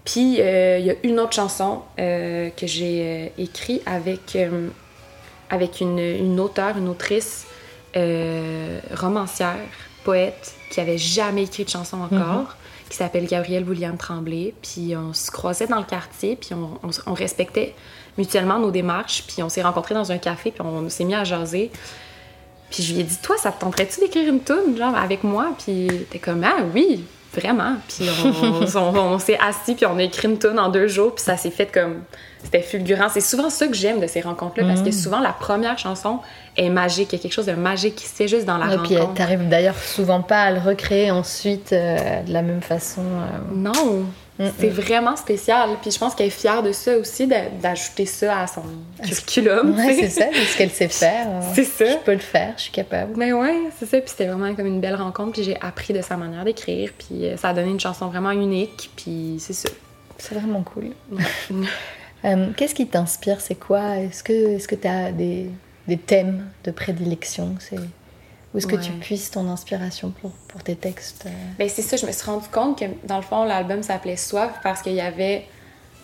[0.10, 4.38] Puis, euh, il y a une autre chanson euh, que j'ai euh, écrite avec,
[5.50, 7.46] avec une, une auteure, une autrice
[8.94, 9.58] romancière,
[10.06, 12.56] poète, qui avait jamais écrit de chanson encore,
[12.90, 14.54] qui s'appelle Gabrielle William Tremblay.
[14.62, 17.76] Puis, on se croisait dans le quartier, puis on, on s- on respectait
[18.18, 19.24] mutuellement nos démarches.
[19.28, 21.70] Puis, on s'est rencontrés dans un café, puis on s'est mis à jaser.
[22.70, 25.52] Puis je lui ai dit, toi, ça te tenterait-tu d'écrire une tune, genre, avec moi?
[25.58, 27.04] Puis t'es comme, ah oui,
[27.40, 27.74] vraiment.
[27.88, 31.14] Puis on, on- on s'est assis, puis on a écrit une tune en deux jours,
[31.16, 32.02] puis ça s'est fait comme.
[32.44, 33.08] C'était fulgurant.
[33.10, 36.20] C'est souvent ça que j'aime de ces rencontres-là, parce que souvent, la première chanson
[36.56, 37.12] est magique.
[37.12, 38.96] Il y a quelque chose de magique qui se fait juste dans la Et puis
[38.98, 39.16] rencontre.
[39.16, 43.02] t'arrives d'ailleurs souvent pas à le recréer ensuite euh, de la même façon.
[43.02, 43.54] euh.
[43.56, 44.06] Non,
[44.40, 45.70] Mm, c'est vraiment spécial.
[45.82, 48.62] Puis je pense qu'elle est fière de ça aussi, d'a- d'ajouter ça à son
[49.04, 49.76] curriculum.
[49.76, 51.28] Ouais, c'est ça, c'est ce qu'elle sait faire.
[51.56, 51.86] C'est ça.
[51.92, 53.14] Je peux le faire, je suis capable.
[53.18, 54.00] Mais ouais, c'est ça.
[54.00, 55.32] Puis c'était vraiment comme une belle rencontre.
[55.34, 56.92] Puis j'ai appris de sa manière d'écrire.
[56.98, 58.92] Puis euh, ça a donné une chanson vraiment unique.
[58.96, 59.70] Puis c'est ça.
[60.20, 60.92] C'est vraiment cool.
[61.12, 61.24] Ouais.
[62.26, 63.40] Euh, Qu'est-ce qui t'inspire?
[63.40, 63.98] C'est quoi?
[63.98, 65.52] Est-ce que est-ce que tu as des,
[65.88, 67.56] des thèmes de prédilection?
[67.60, 67.78] C'est
[68.54, 71.30] Où est-ce que tu puisses ton inspiration pour, pour tes textes euh?
[71.60, 74.52] Ben c'est ça, je me suis rendu compte que dans le fond, l'album s'appelait Soif
[74.64, 75.46] parce qu'il y avait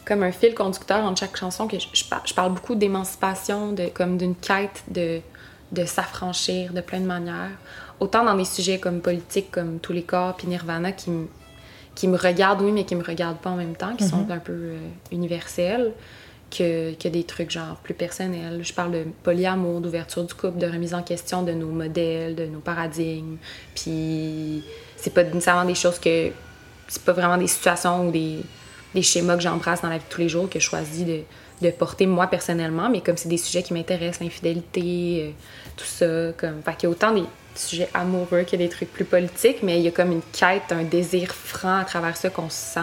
[0.05, 3.71] comme un fil conducteur entre chaque chanson que je, je par- je parle beaucoup d'émancipation,
[3.71, 5.21] de comme d'une quête de,
[5.71, 7.51] de s'affranchir de plein de manières.
[8.01, 11.27] Autant dans des sujets comme politique, comme Tous les corps, puis Nirvana qui me,
[11.95, 14.39] qui me regardent, oui, mais qui me regardent pas en même temps, qui sont un
[14.39, 14.77] peu euh,
[15.11, 15.93] universels,
[16.55, 18.63] que, des trucs genre plus personnels.
[18.63, 22.45] Je parle de polyamour, d'ouverture du couple, de remise en question de nos modèles, de
[22.45, 23.37] nos paradigmes.
[23.75, 24.63] Puis
[24.97, 26.31] c'est pas nécessairement des choses que.
[26.87, 28.43] C'est pas vraiment des situations ou des,
[29.01, 31.21] schémas que j'embrasse dans la vie de tous les jours que je choisis de,
[31.61, 35.31] de porter moi personnellement, mais comme c'est des sujets qui m'intéressent, l'infidélité, euh,
[35.75, 36.33] tout ça.
[36.37, 36.61] Comme...
[36.61, 37.23] Fait qu'il y a autant des
[37.55, 40.83] sujets amoureux que des trucs plus politiques, mais il y a comme une quête, un
[40.83, 42.81] désir franc à travers ça qu'on sent,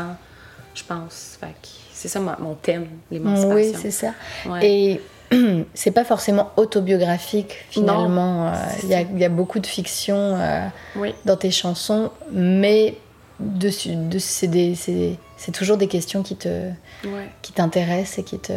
[0.74, 1.36] je pense.
[1.38, 3.54] Fait que c'est ça mon, mon thème, l'émancipation.
[3.54, 4.14] Oui, c'est ça.
[4.46, 4.66] Ouais.
[4.66, 5.00] Et
[5.74, 8.48] c'est pas forcément autobiographique finalement.
[8.48, 8.52] Euh,
[8.84, 11.14] Il y, a, y beaucoup de fiction euh, Oui.
[11.26, 12.96] dans tes chansons, mais
[13.38, 16.48] de, c'est, toujours des questions qui, te,
[17.04, 17.28] Ouais.
[17.42, 18.54] qui t'intéressent et qui te.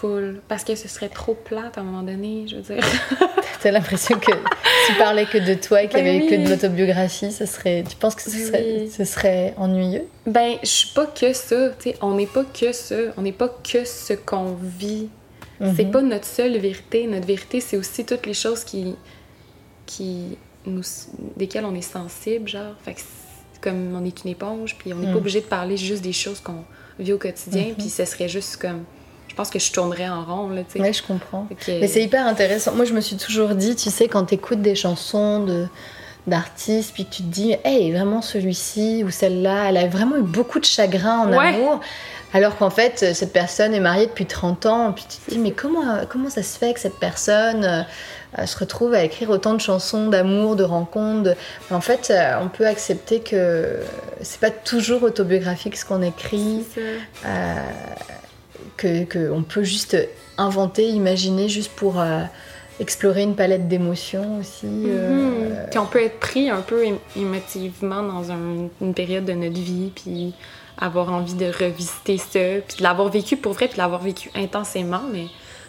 [0.00, 0.40] Full.
[0.48, 2.84] Parce que ce serait trop plate à un moment donné, je veux dire.
[3.62, 6.44] T'as l'impression que si tu parlais que de toi et qu'il n'y Ben avait que
[6.44, 7.82] de l'autobiographie, ce serait.
[7.88, 8.90] Tu penses que ce serait, oui.
[8.90, 10.04] ce serait ennuyeux?
[10.26, 11.70] Ben, je suis pas que ça.
[11.78, 12.94] tu sais, on n'est pas que ça.
[13.16, 15.08] On n'est pas que ce qu'on vit.
[15.74, 15.90] C'est Mhm.
[15.90, 17.06] pas notre seule vérité.
[17.06, 18.94] Notre vérité, c'est aussi toutes les choses qui.
[19.86, 20.82] qui nous,
[21.36, 22.74] desquelles on est sensible, genre.
[22.84, 25.12] Fait que c'est comme on est une éponge, puis on n'est Mhm.
[25.12, 26.64] pas obligé de parler juste des choses qu'on
[26.98, 28.84] vit au quotidien, puis ce serait juste comme.
[29.36, 30.62] Je pense que je tournerais en rond, là.
[30.78, 31.46] Ouais, je comprends.
[31.66, 32.72] Que- Mais c'est hyper intéressant.
[32.72, 35.66] Moi, je me suis toujours dit, tu sais, quand tu écoutes des chansons de
[36.26, 40.58] d'artistes, puis tu te dis, hey, vraiment celui-ci ou celle-là, elle a vraiment eu beaucoup
[40.58, 41.48] de chagrin en Ouais.
[41.54, 41.80] amour.
[42.32, 45.50] Alors qu'en fait, cette personne est mariée depuis 30 ans, puis tu te dis, mais
[45.52, 47.84] comment, comment ça se fait que cette personne
[48.38, 51.34] euh, se retrouve à écrire autant de chansons d'amour, de rencontres de-
[51.70, 53.80] En fait, euh, on peut accepter que
[54.22, 57.28] c'est pas toujours autobiographique ce qu'on écrit C'est ça.
[57.28, 57.54] euh,
[58.76, 59.96] que, que on peut juste
[60.38, 62.20] inventer, imaginer juste pour euh,
[62.80, 64.66] explorer une palette d'émotions aussi.
[64.66, 65.56] euh, Mhm.
[65.70, 69.58] Puis on peut être pris un peu ém- émotivement dans un- une période de notre
[69.60, 70.34] vie, puis
[70.78, 74.30] avoir envie de revisiter ça, puis de l'avoir vécu pour vrai, puis de l'avoir vécu
[74.34, 75.24] intensément, mais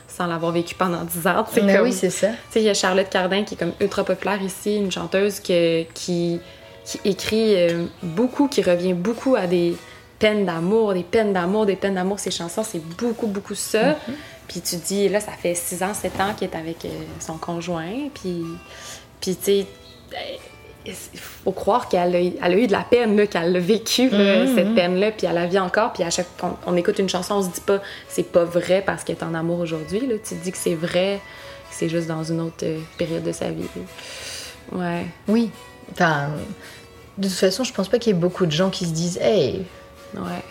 [0.10, 1.46] sans l'avoir vécu pendant 10 ans.
[1.64, 2.28] Mais comme- oui, c'est ça.
[2.28, 5.40] Tu sais, il y a Charlotte Cardin qui est comme ultra populaire ici, une chanteuse
[5.40, 6.40] que- qui,
[6.86, 9.76] qui écrit euh, beaucoup, qui revient beaucoup à des
[10.20, 12.20] peines d'amour, des peines d'amour, des peines d'amour.
[12.20, 13.96] Ses chansons, c'est beaucoup, beaucoup ça.
[14.48, 17.38] Puis tu dis, là, ça fait 6 ans, 7 ans qu'elle est avec euh, son
[17.38, 18.10] conjoint.
[18.14, 18.44] Puis,
[19.20, 19.66] puis tu sais,
[20.86, 24.46] il faut croire qu'elle a, elle a eu de la peine, qu'elle a vécu là,
[24.46, 24.76] Mhm, cette mhm.
[24.76, 25.92] peine-là, puis elle la vit encore.
[25.94, 28.46] Puis à chaque fois qu'on on écoute une chanson, on se dit pas, c'est pas
[28.46, 30.00] vrai parce qu'elle est en amour aujourd'hui.
[30.00, 31.20] Tu te dis que c'est vrai,
[31.72, 33.66] c'est juste dans une autre euh, période de sa vie.
[33.76, 34.80] là.
[34.80, 35.06] Ouais.
[35.28, 35.52] Oui.
[35.92, 36.30] Enfin,
[37.18, 39.18] de toute façon, je pense pas qu'il y ait beaucoup de gens qui se disent
[39.22, 39.66] Hey,
[40.16, 40.44] Ouais.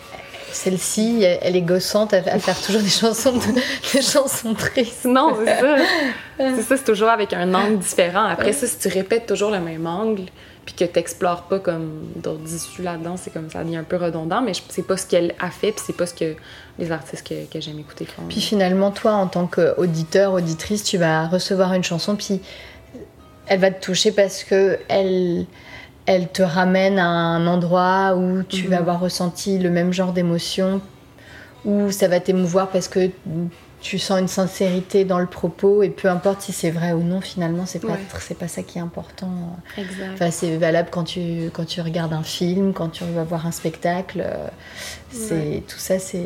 [0.51, 5.05] celle-ci, elle est gossante à, faire toujours des chansons, de- des chansons tristes.
[5.05, 5.75] Non, c'est ça.
[6.37, 8.25] c'est ça, c'est toujours avec un angle différent.
[8.25, 10.23] Après ça, si tu répètes toujours le même angle,
[10.65, 14.41] puis que t'explores pas comme d'autres issues là-dedans, c'est comme ça devient un peu redondant,
[14.41, 16.35] mais c'est pas ce qu'elle a fait, puis c'est pas ce que
[16.77, 18.23] les artistes que, que j'aime écouter font.
[18.27, 22.41] Puis finalement, toi, en tant qu'auditeur, auditrice, tu vas recevoir une chanson, puis
[23.47, 25.45] elle va te toucher parce que elle,
[26.07, 28.69] elle te ramène à un endroit où tu Mhm.
[28.71, 30.81] vas avoir ressenti le même genre d'émotion,
[31.65, 33.09] où ça va t'émouvoir parce que
[33.81, 37.21] tu sens une sincérité dans le propos, et peu importe si c'est vrai ou non,
[37.21, 37.99] finalement, c'est pas, Ouais.
[38.19, 39.29] c'est pas ça qui est important.
[39.77, 40.13] Exact.
[40.13, 43.51] Enfin, c'est valable quand tu, quand tu regardes un film, quand tu vas voir un
[43.51, 44.23] spectacle.
[44.25, 44.47] euh,
[45.11, 45.63] C'est, Ouais.
[45.67, 46.25] Tout ça, c'est,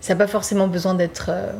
[0.00, 1.50] ça n'a pas forcément besoin d'être, euh,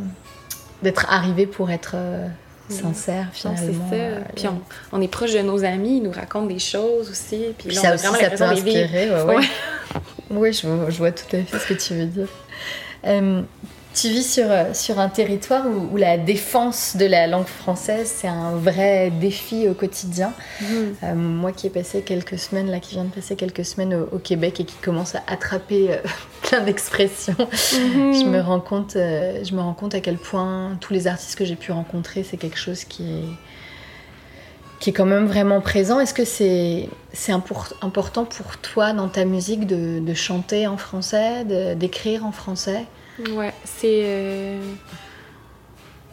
[0.83, 2.29] d'être arrivé pour être euh,
[2.73, 3.89] sincère, Non, c'est finalement.
[3.91, 3.95] ça.
[3.97, 4.61] euh, Puis on,
[4.93, 7.45] on est proche de nos amis, ils nous racontent des choses aussi.
[7.59, 9.11] Puis puis là, ça on a aussi, vraiment ça peut inspirer.
[9.11, 9.35] Ouais, ouais.
[9.37, 9.45] Ouais.
[10.31, 12.29] Oui, je, vois- je vois tout à fait ce que tu veux dire.
[13.07, 13.43] Euh,
[13.95, 18.11] tu vis sur, euh, sur un territoire où, où la défense de la langue française,
[18.15, 20.33] c'est un vrai défi au quotidien.
[20.61, 20.95] Mhm.
[21.03, 24.17] Euh, moi qui ai passé quelques semaines, là, qui viens de passer quelques semaines au,
[24.17, 25.97] au Québec et qui commence à attraper euh,
[26.43, 28.15] plein d'expressions, Mhm.
[28.15, 31.37] je, me rends compte, euh, je me rends compte à quel point tous les artistes
[31.37, 33.25] que j'ai pu rencontrer, c'est quelque chose qui est,
[34.81, 36.01] qui est quand même vraiment présent.
[36.01, 40.77] Est-ce que c'est c'est impor- important pour toi dans ta musique de, de chanter en
[40.77, 41.45] français,
[41.77, 42.85] d'écrire en français?
[43.31, 44.03] Ouais, c'est.
[44.05, 44.61] euh,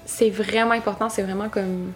[0.05, 1.91] C'est vraiment important, c'est vraiment comme.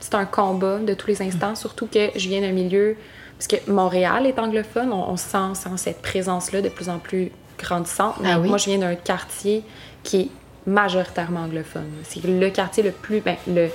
[0.00, 2.96] C'est un combat de tous les instants, surtout que je viens d'un milieu.
[3.38, 7.30] Parce que Montréal est anglophone, on, on sent, sent cette présence-là de plus en plus
[7.58, 8.16] grandissante.
[8.20, 8.48] Mais Ah oui?
[8.48, 9.62] moi, je viens d'un quartier
[10.02, 10.28] qui est
[10.66, 11.90] majoritairement anglophone.
[12.04, 13.20] C'est le quartier le plus.
[13.20, 13.68] Ben, le,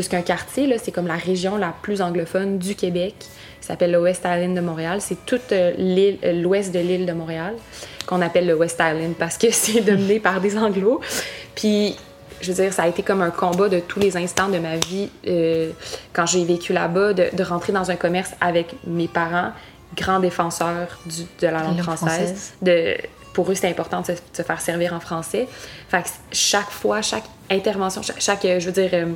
[0.00, 3.90] plus qu'un quartier, là, c'est comme la région la plus anglophone du Québec, qui s'appelle
[3.90, 5.00] le West Island de Montréal.
[5.02, 7.54] C'est toute euh, euh, l'ouest de l'île de Montréal,
[8.06, 11.02] qu'on appelle le West Island parce que c'est dominé par des anglos.
[11.54, 11.96] Puis,
[12.40, 14.76] je veux dire, ça a été comme un combat de tous les instants de ma
[14.76, 15.70] vie euh,
[16.14, 19.50] quand j'ai vécu là-bas, de, de rentrer dans un commerce avec mes parents,
[19.94, 22.08] grands défenseurs du- de la langue française.
[22.08, 22.52] française.
[22.62, 22.96] De,
[23.34, 25.46] pour eux, c'était important de se, de se faire servir en français.
[25.90, 29.06] Fait que chaque fois, chaque intervention, chaque, chaque, je veux dire,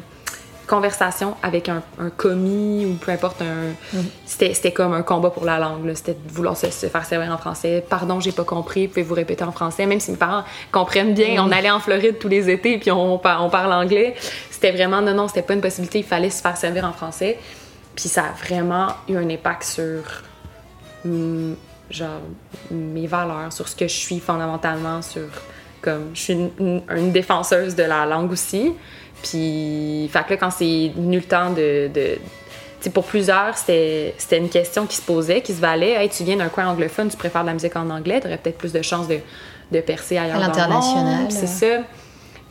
[0.66, 5.44] conversation avec un, un commis ou peu importe, un, c'était, c'était comme un combat pour
[5.44, 5.92] la langue.
[5.94, 7.84] C'était de vouloir se, se faire servir en français.
[7.88, 9.86] Pardon, j'ai pas compris, pouvez-vous répéter en français?
[9.86, 13.18] Même si mes parents comprennent bien, on allait en Floride tous les étés puis on,
[13.18, 14.14] par- on parle anglais.
[14.50, 15.98] C'était vraiment, non, non, c'était pas une possibilité.
[15.98, 17.38] Il fallait se faire servir en français.
[17.94, 20.02] Puis ça a vraiment eu un impact sur
[21.04, 21.56] hum,
[21.90, 22.20] genre
[22.70, 25.22] mes valeurs, sur ce que je suis fondamentalement, sur
[25.80, 28.72] comme je suis une, une- une défenseuse de la langue aussi.
[29.24, 31.88] Puis, fait que là, quand c'est venu le temps de.
[31.92, 32.18] de
[32.80, 35.92] tu sais, pour plusieurs, c'était une question qui se posait, qui se valait.
[35.92, 38.36] Hey, tu viens d'un coin anglophone, tu préfères de la musique en anglais, tu aurais
[38.36, 39.20] peut-être plus de chances de,
[39.72, 40.36] de percer ailleurs.
[40.36, 41.30] À l'international.
[41.30, 41.82] C'est ça.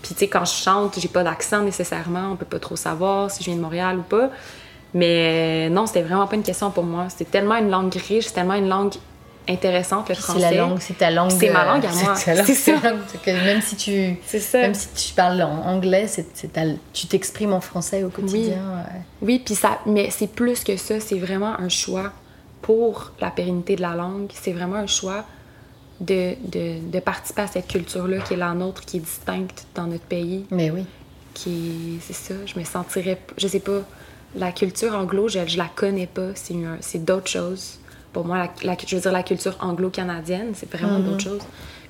[0.01, 3.29] Puis, tu sais, quand je chante, j'ai pas d'accent nécessairement, on peut pas trop savoir
[3.29, 4.29] si je viens de Montréal ou pas.
[4.95, 7.05] Mais non, c'était vraiment pas une question pour moi.
[7.09, 8.93] C'était tellement une langue riche, c'est tellement une langue
[9.47, 10.39] intéressante, le français.
[10.39, 11.31] C'est la langue, c'est ta langue.
[11.31, 12.15] C'est ma euh, langue à moi.
[12.15, 12.73] C'est ça.
[13.23, 14.59] que même si tu, ça.
[14.59, 16.25] même si tu parles en anglais, c'est,
[16.93, 18.85] tu t'exprimes en français au quotidien.
[19.21, 22.11] Oui, puis ça, mais c'est plus que ça, c'est vraiment un choix
[22.61, 24.31] pour la pérennité de la langue.
[24.33, 25.25] C'est vraiment un choix
[25.99, 29.87] de, de, de participer à cette culture-là qui est la nôtre, qui est distincte dans
[29.87, 30.85] notre pays, Mais oui.
[31.33, 33.81] qui c'est ça, je me sentirais, je sais pas,
[34.35, 37.79] la culture anglo, je, je la connais pas, c'est d'autres choses.
[38.13, 41.05] Pour moi, la, la- je veux dire, la culture anglo-canadienne, c'est vraiment Mhm.
[41.05, 41.41] d'autres choses.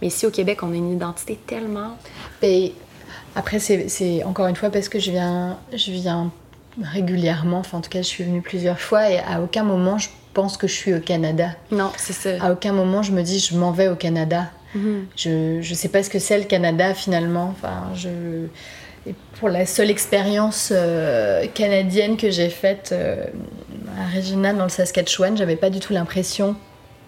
[0.02, 1.98] Mais ici au Québec, on a une identité tellement...
[2.42, 2.74] Et
[3.36, 6.32] après, c'est, encore une fois parce que je viens, je viens
[6.82, 10.10] régulièrement, enfin en tout cas, je suis venue plusieurs fois et à aucun moment je
[10.34, 11.50] pense que je suis au Canada.
[11.72, 12.30] Non, c'est ça.
[12.44, 14.50] À aucun moment je me dis je m'en vais au Canada.
[14.76, 15.06] Mhm.
[15.16, 17.54] Je, je sais pas ce que c'est le Canada finalement.
[17.56, 18.10] Enfin, je...
[19.08, 23.26] et pour la seule expérience euh, canadienne que j'ai faite euh,
[24.00, 26.56] à Regina dans le Saskatchewan, j'avais pas du tout l'impression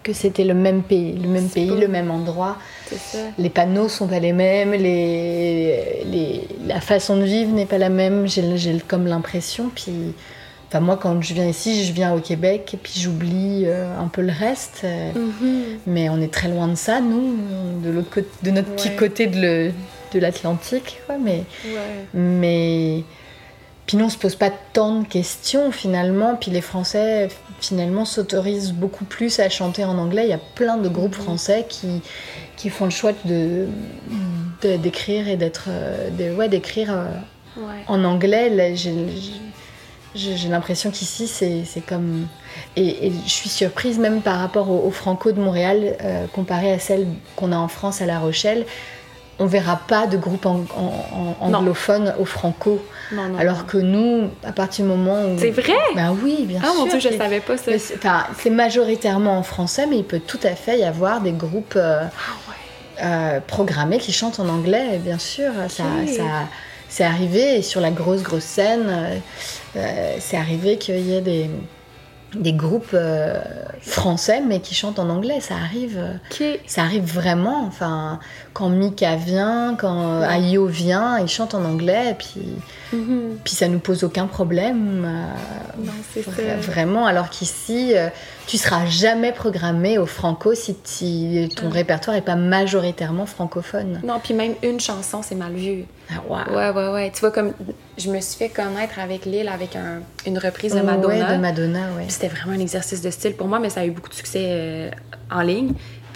[0.02, 2.58] que c'était le même pays, le même pays, le même endroit.
[2.90, 3.18] Ça.
[3.38, 7.88] Les panneaux sont pas les mêmes, les, les- la façon de vivre n'est pas la
[7.88, 8.26] même.
[8.28, 8.44] J'ai
[8.86, 9.68] comme l'impression.
[9.74, 9.92] Puis,
[10.68, 14.06] enfin moi, quand je viens ici, je viens au Québec et puis j'oublie euh, un
[14.06, 14.82] peu le reste.
[14.84, 15.62] euh, Mhm.
[15.88, 17.36] mais on est très loin de ça, nous,
[17.82, 19.72] de, l'autre côté, de notre petit côté de
[20.14, 21.00] l'Atlantique.
[21.06, 22.04] quoi, mais, Ouais.
[22.14, 23.02] mais
[23.86, 26.34] puis nous, on se pose pas tant de questions finalement.
[26.36, 27.28] Puis les Français,
[27.60, 30.24] finalement, s'autorisent beaucoup plus à chanter en anglais.
[30.24, 32.02] Il y a plein de groupes français qui,
[32.56, 33.66] qui font le choix de
[34.62, 37.06] de- d'écrire et d'être euh, de- ouais d'écrire euh,
[37.58, 37.84] Ouais.
[37.88, 38.92] en anglais là, j'ai
[40.14, 42.26] j'ai- j'ai l'impression qu'ici c'est c'est comme
[42.76, 46.72] et, et je suis surprise même par rapport au, au franco de Montréal euh, comparé
[46.72, 48.64] à celle qu'on a en France à La Rochelle
[49.38, 51.58] on verra pas de groupe en- en- en- Non.
[51.58, 52.80] anglophone au franco.
[53.12, 53.38] Non, non.
[53.38, 55.38] Alors que nous, à partir du moment où.
[55.38, 55.72] C'est vrai?
[55.94, 56.74] Ben oui, bien Ah sûr.
[56.80, 57.78] mon dieu, je qu'il- savais pas ça.
[57.78, 61.32] c'est enfin, c'est majoritairement en français, mais il peut tout à fait y avoir des
[61.32, 65.52] groupes euh, Ah euh, programmés qui chantent en anglais, bien sûr.
[65.68, 66.22] Ça, ça,
[66.88, 68.86] c'est arrivé et sur la grosse, grosse scène,
[69.76, 71.50] euh, c'est arrivé qu'il y ait des,
[72.34, 73.40] des groupes euh,
[73.80, 75.40] français, mais qui chantent en anglais.
[75.40, 75.96] Ça arrive.
[75.98, 77.64] euh, ça arrive vraiment.
[77.66, 78.18] Enfin,
[78.52, 80.26] quand Mika vient, quand Ouais.
[80.26, 82.42] Ayo vient, ils chantent en anglais, et puis,
[82.92, 83.38] Mhm.
[83.44, 85.04] puis ça nous pose aucun problème.
[85.06, 85.92] euh, Non,
[86.60, 87.06] vraiment.
[87.06, 87.94] Alors qu'ici,
[88.46, 90.74] tu seras jamais programmé au franco si,
[91.56, 91.72] ton Ah.
[91.72, 94.00] répertoire est pas majoritairement francophone.
[94.04, 95.84] Non, puis même une chanson, c'est mal vu.
[96.10, 96.56] Ah, waouh.
[96.56, 97.10] Ouais, ouais, ouais.
[97.12, 97.52] Tu vois, comme
[97.98, 101.34] je me suis fait connaître avec Lille avec un- une reprise de Ouais, Madonna.
[101.36, 102.04] de Madonna, ouais.
[102.08, 104.44] C'était vraiment un exercice de style pour moi, mais ça a eu beaucoup de succès
[104.46, 104.90] euh,
[105.30, 105.72] en ligne.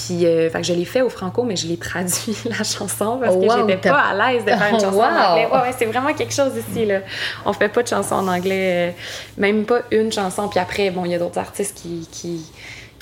[0.06, 3.18] Puis, euh, fait que je l'ai fait au franco, mais je l'ai traduit la chanson
[3.20, 5.02] parce Oh, que wow, j'étais pas à l'aise de faire une Oh, chanson wow.
[5.02, 5.46] en anglais.
[5.52, 7.00] Ouais, ouais, c'est vraiment quelque chose ici, là.
[7.44, 8.92] On fait pas de chanson en anglais, euh,
[9.36, 10.48] même pas une chanson.
[10.48, 12.40] Puis après, bon, il y a d'autres artistes qui, qui,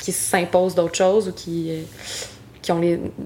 [0.03, 1.83] qui s'imposent d'autres choses ou qui, euh,
[2.63, 2.81] qui ont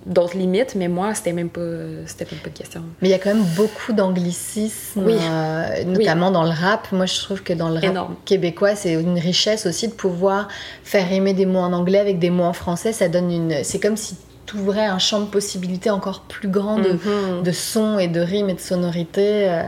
[0.07, 1.61] d'autres limites, mais moi, c'était même pas,
[2.07, 2.83] c'était même pas de question.
[3.01, 5.14] Mais il y a quand même beaucoup d'anglicisme, Oui.
[5.21, 6.88] euh, notamment dans le rap.
[6.92, 8.14] Moi, je trouve que dans le rap Énorme.
[8.25, 10.49] québécois, c'est une richesse aussi de pouvoir
[10.85, 12.92] faire rimer des mots en anglais avec des mots en français.
[12.92, 13.64] Ça donne une.
[13.64, 14.16] C'est comme si
[14.47, 16.99] tu ouvrais un champ de possibilités encore plus grand de,
[17.42, 19.49] de sons et de rimes et de sonorités.
[19.49, 19.62] Euh,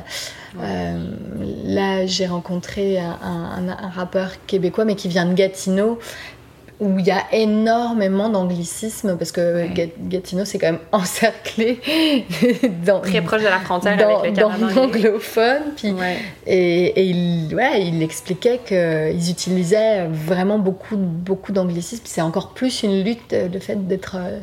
[0.61, 1.05] euh,
[1.65, 5.99] là, j'ai rencontré un, un- un rappeur québécois, mais qui vient de Gatineau,
[6.81, 9.93] où il y a énormément d'anglicisme, parce que Ouais.
[10.01, 11.81] Gatineau, c'est quand même encerclé
[12.85, 14.81] dans, Très proche de la frontière dans, avec le dans Canada.
[14.81, 15.03] anglais.
[15.03, 15.63] l'anglophone.
[15.77, 16.17] Puis, Ouais.
[16.47, 22.03] et, et il, ouais, il expliquait qu'ils utilisaient vraiment beaucoup, beaucoup d'anglicisme.
[22.03, 24.41] Puis C'est encore plus une lutte, euh, le fait d'être euh,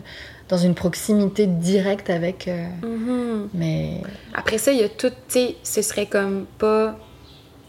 [0.48, 2.48] dans une proximité directe avec.
[2.48, 3.50] euh, Mhm.
[3.54, 4.02] mais
[4.34, 6.96] Après ça, il y a tout, tu sais, ce serait comme pas,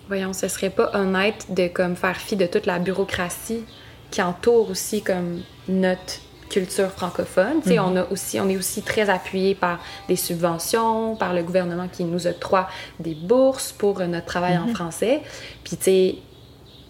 [0.09, 3.64] voyons, ce serait pas honnête de comme faire fi de toute la bureaucratie
[4.12, 7.62] qui entoure aussi comme notre culture francophone.
[7.64, 7.85] Sais, Mhm.
[7.87, 12.05] on a aussi, on est aussi très appuyé par des subventions, par le gouvernement qui
[12.05, 12.68] nous octroie
[13.01, 15.22] des bourses pour euh, notre travail en français.
[15.64, 16.14] Puis tu sais,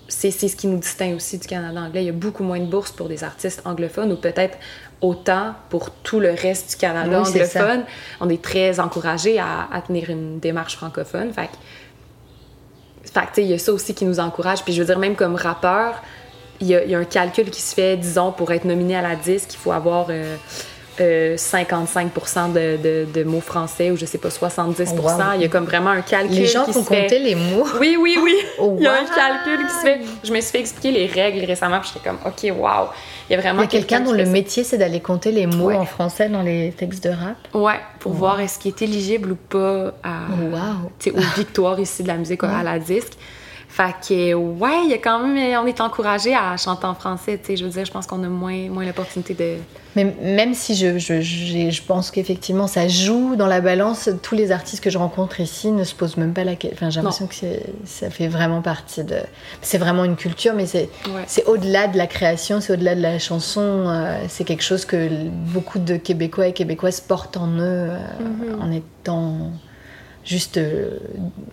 [0.09, 2.03] c'est c'est ce qui nous distingue aussi du Canada anglais.
[2.03, 4.59] Il y a beaucoup moins de bourses pour des artistes anglophones ou peut-être
[5.01, 7.85] autant pour tout le reste du Canada Oui, anglophone.
[8.21, 11.33] On est très encouragés à, à tenir une démarche francophone.
[11.33, 11.57] Fait que,
[13.13, 14.63] fait que, tu sais, il y a ça aussi qui nous encourage.
[14.65, 16.03] Puis je veux dire, même comme rappeur,
[16.63, 18.97] il y, a, il y a un calcul qui se fait, disons, pour être nominé
[18.97, 20.37] à la disque, il faut avoir euh,
[21.01, 24.95] euh, 55% de, de, de mots français ou je sais pas, 70%.
[24.97, 25.11] Oh, wow.
[25.37, 27.03] Il y a comme vraiment un calcul les gens qui font se fait.
[27.03, 27.67] compter les mots.
[27.81, 28.35] Oui, oui, oui.
[28.59, 30.01] Oh, Il y a un calcul qui se fait.
[30.23, 32.89] Je me suis fait expliquer les règles récemment, puis j'étais comme, OK, wow.
[33.29, 34.31] Il y a Il vraiment y a quelqu'un dont le ça.
[34.31, 35.77] métier c'est d'aller compter les mots Ouais.
[35.77, 37.37] en français dans les textes de rap.
[37.55, 40.91] Ouais, pour voir est-ce qu'il est éligible ou pas à, wow.
[41.17, 43.15] aux victoires ici de la musique à la disque.
[43.75, 47.39] Fait que, ouais, il y a quand même, on est encouragé à chanter en français,
[47.39, 47.57] tu sais.
[47.57, 49.55] Je veux dire, je pense qu'on a moins, moins l'opportunité de.
[49.97, 54.35] Mais même si je, je, j'ai- je pense qu'effectivement ça joue dans la balance, tous
[54.35, 56.77] les artistes que je rencontre ici ne se posent même pas la question.
[56.77, 57.35] Enfin, j'ai l'impression que
[57.87, 59.17] ça fait vraiment partie de.
[59.63, 61.45] C'est vraiment une culture, mais c'est Ouais.
[61.47, 63.61] au-delà de la création, c'est au-delà de la chanson.
[63.63, 68.63] euh, c'est quelque chose que beaucoup de Québécois et Québécoises portent en eux euh, Mhm.
[68.63, 69.51] en étant
[70.25, 70.57] juste.
[70.57, 70.99] euh,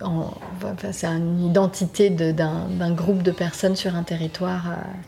[0.01, 4.63] en- enfin, c'est une identité de- d'un d'un groupe de personnes sur un territoire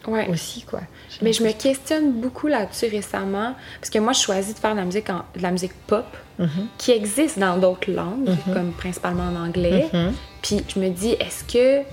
[0.08, 0.28] euh, Ouais.
[0.30, 0.82] aussi, quoi.
[1.22, 4.80] Mais je me questionne beaucoup là-dessus récemment, parce que moi, je choisis de faire de
[4.80, 6.06] la musique, en- de la musique pop,
[6.40, 6.68] Mhm.
[6.78, 8.54] qui existe dans d'autres langues, Mhm.
[8.54, 9.90] comme principalement en anglais.
[9.94, 10.14] Mhm.
[10.42, 11.86] Puis je me dis, est-ce que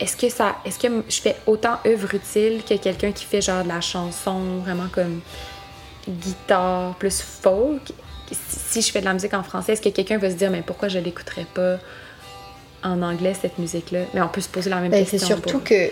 [0.00, 3.62] est-ce que ça est-ce que je fais autant œuvre utile que quelqu'un qui fait genre
[3.62, 5.20] de la chanson vraiment comme
[6.08, 7.92] guitare plus folk?
[8.32, 10.62] Si, je fais de la musique en français est-ce que quelqu'un va se dire mais
[10.62, 11.76] pourquoi je l'écouterais pas
[12.82, 15.26] en anglais cette musique là mais on peut se poser la même Ben, question c'est
[15.26, 15.90] surtout pour- que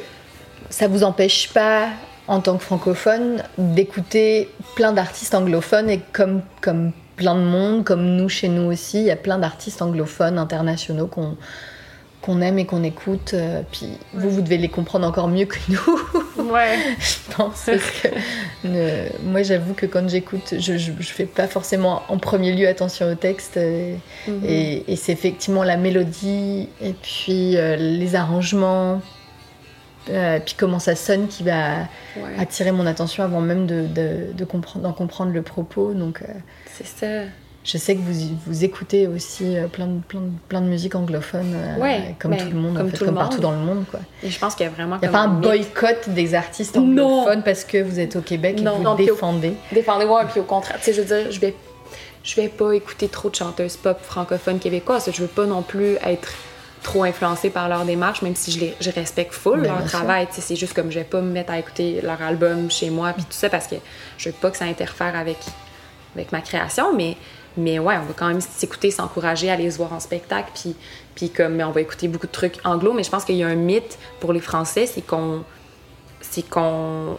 [0.71, 1.89] ça vous empêche pas,
[2.29, 8.17] en tant que francophone, d'écouter plein d'artistes anglophones et comme, comme plein de monde, comme
[8.17, 11.37] nous chez nous aussi, il y a plein d'artistes anglophones internationaux qu'on
[12.23, 13.33] qu'on aime et qu'on écoute.
[13.35, 17.65] euh, puis vous, vous devez les comprendre encore mieux que nous, ouais je pense.
[17.67, 18.09] Parce que
[18.67, 22.69] euh, moi, j'avoue que quand j'écoute, je, je, je fais pas forcément en premier lieu
[22.69, 23.57] attention au texte.
[23.57, 23.95] euh,
[24.29, 24.41] Mhm.
[24.47, 29.01] et, et c'est effectivement la mélodie et puis euh, les arrangements,
[30.07, 31.81] puis comment ça sonne qui va
[32.17, 35.93] ouais attirer mon attention avant même de, de- de comprendre, d'en comprendre le propos.
[35.95, 36.23] Donc
[36.73, 37.07] c'est ça
[37.65, 40.95] je sais que vous, vous écoutez aussi euh, plein, de, plein, de, plein de musique
[40.97, 43.35] anglophone, euh, Ouais, comme ben, tout le monde, en comme fait, tout le comme partout
[43.41, 43.43] monde.
[43.43, 43.85] dans le monde.
[43.91, 44.01] Quoi.
[44.23, 45.41] et je pense qu'il y a vraiment Il n'y a pas un mythe.
[45.43, 47.21] boycott des artistes Non.
[47.21, 49.55] anglophones parce que vous êtes au Québec et Non, que vous non, puis au- défendez.
[49.73, 51.55] défendez-moi, puis au contraire, tu sais, je veux dire, je vais.
[52.25, 55.09] je vais pas écouter trop de chanteuses pop francophones québécoises.
[55.13, 56.33] Je veux pas non plus être
[56.83, 60.27] trop influencée par leur démarche, même si je, les, je respecte full leur bien travail.
[60.33, 63.23] C'est juste comme je vais pas me mettre à écouter leur album chez moi, puis
[63.23, 63.77] tout ça, parce que
[64.19, 65.37] je veux pas que ça interfère avec,
[66.17, 67.17] avec ma création, mais,
[67.57, 70.75] mais ouais, on va quand même s'écouter, s'encourager, aller se voir en spectacle, puis,
[71.15, 73.49] puis comme on va écouter beaucoup de trucs anglo, mais je pense qu'il y a
[73.49, 75.45] un mythe pour les Français, c'est qu'on
[76.21, 77.19] c'est qu'on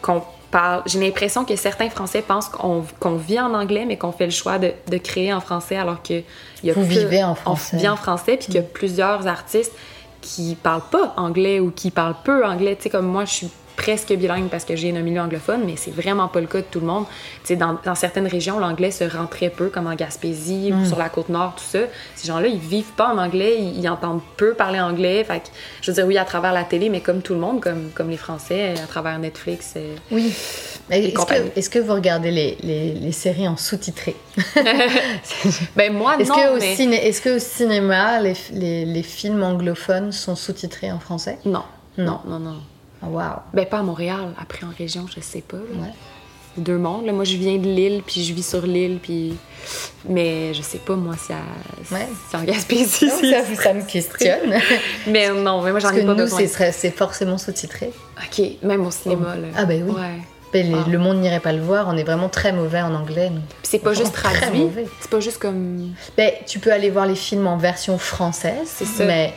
[0.00, 0.82] qu'on parle.
[0.86, 4.30] J'ai l'impression que certains Français pensent qu'on qu'on vit en anglais, mais qu'on fait le
[4.32, 6.14] choix de, de créer en français, alors que
[6.62, 7.76] il y a Vous plus- vivez en on français.
[7.76, 9.72] vit en français, puis qu'il y a plusieurs artistes
[10.20, 12.74] qui parlent pas anglais ou qui parlent peu anglais.
[12.76, 15.76] Tu sais, comme moi, je suis presque bilingue parce que j'ai un milieu anglophone, mais
[15.76, 17.04] c'est vraiment pas le cas de tout le monde.
[17.42, 20.82] Tu sais, dans, dans certaines régions, l'anglais se rend très peu, comme en Gaspésie Mm.
[20.82, 21.78] ou sur la côte nord, tout ça.
[22.16, 25.22] Ces gens-là, ils vivent pas en anglais, ils, ils entendent peu parler anglais.
[25.24, 25.46] Fait que,
[25.80, 28.10] je veux dire, oui, à travers la télé, mais comme tout le monde, comme, comme
[28.10, 29.74] les Français, à travers Netflix.
[29.76, 30.34] euh, Oui.
[30.90, 34.16] Est-ce que, vous regardez les, les, les séries en sous-titré?
[35.76, 36.74] Ben moi, Est-ce non, que, au mais...
[36.74, 41.38] ciné- est-ce que au cinéma, les, les, les films anglophones sont sous-titrés en français?
[41.44, 41.62] Non,
[41.96, 42.20] Non.
[42.26, 42.60] non, non, non.
[43.02, 43.38] Ah, Waouh.
[43.54, 45.56] Ben pas à Montréal, après en région, je sais pas.
[45.56, 45.92] Ouais.
[46.56, 47.06] Deux mondes.
[47.06, 47.12] là.
[47.12, 49.36] Moi, je viens de l'île, puis je vis sur l'île, puis...
[50.08, 51.36] Mais je sais pas, moi, si, à...
[51.94, 52.08] Ouais.
[52.28, 53.06] si en Gaspésie...
[53.06, 54.54] Non, si- ça, ça me questionne.
[55.06, 56.40] Mais non, mais moi, j'en ai pas nous, besoin.
[56.72, 57.92] c'est forcément sous-titré.
[58.18, 59.48] OK, même au cinéma, là.
[59.56, 59.92] Ah ben oui.
[59.94, 60.18] Ouais.
[60.54, 60.88] Les- Ah.
[60.90, 63.30] le monde n'irait pas le voir, on est vraiment très mauvais en anglais.
[63.30, 64.66] Puis c'est pas juste traduit.
[65.00, 65.92] C'est pas juste comme...
[66.16, 69.04] Ben, tu peux aller voir les films en version française, C'est ça.
[69.04, 69.32] mais...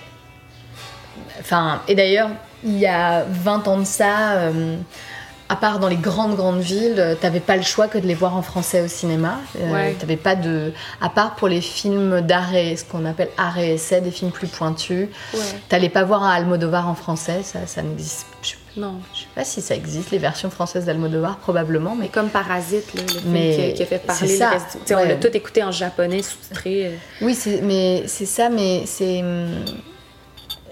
[1.40, 2.30] Enfin, et d'ailleurs,
[2.64, 4.76] il y a 20 ans de ça, euh,
[5.50, 8.38] à part dans les grandes, grandes villes, t'avais pas le choix que de les voir
[8.38, 9.40] en français au cinéma.
[9.60, 9.96] Euh, Ouais.
[10.00, 10.72] T'avais pas de...
[11.02, 12.78] À part pour les films d'art et...
[12.78, 15.40] ce qu'on appelle art et essai, des films plus pointus, Ouais.
[15.68, 18.28] t'allais pas voir un Almodovar en français, ça, ça n'existe...
[18.44, 18.94] Je Non.
[19.14, 22.08] je sais pas si ça existe, les versions françaises d'Almodovar, probablement, mais...
[22.08, 24.50] Comme Parasite, là, le film Mais qui, a- qui a fait parler c'est le ça.
[24.52, 25.08] reste sais, On Ouais.
[25.10, 26.88] l'a tout écouté en japonais, sous-titré.
[26.88, 26.92] euh.
[27.22, 29.22] Oui, mais c'est ça, mais c'est.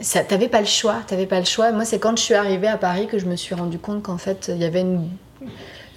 [0.01, 1.71] Ça, t'avais pas le choix, t'avais pas le choix.
[1.71, 4.17] Moi, c'est quand je suis arrivée à Paris que je me suis rendu compte qu'en
[4.17, 5.09] fait, il y avait une,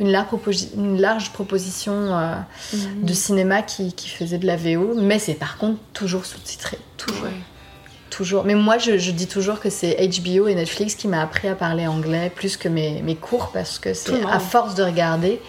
[0.01, 2.35] une, large, proposi- une large proposition euh,
[2.73, 3.05] Mhm.
[3.05, 6.79] de cinéma qui, qui faisait de la VO, mais c'est par contre toujours sous-titré.
[6.97, 7.23] Toujours.
[7.25, 7.31] Ouais.
[8.11, 8.45] Toujours.
[8.45, 11.55] Mais moi, je, je dis toujours que c'est HBO et Netflix qui m'a appris à
[11.55, 15.41] parler anglais plus que mes, mes cours parce que c'est à force de regarder,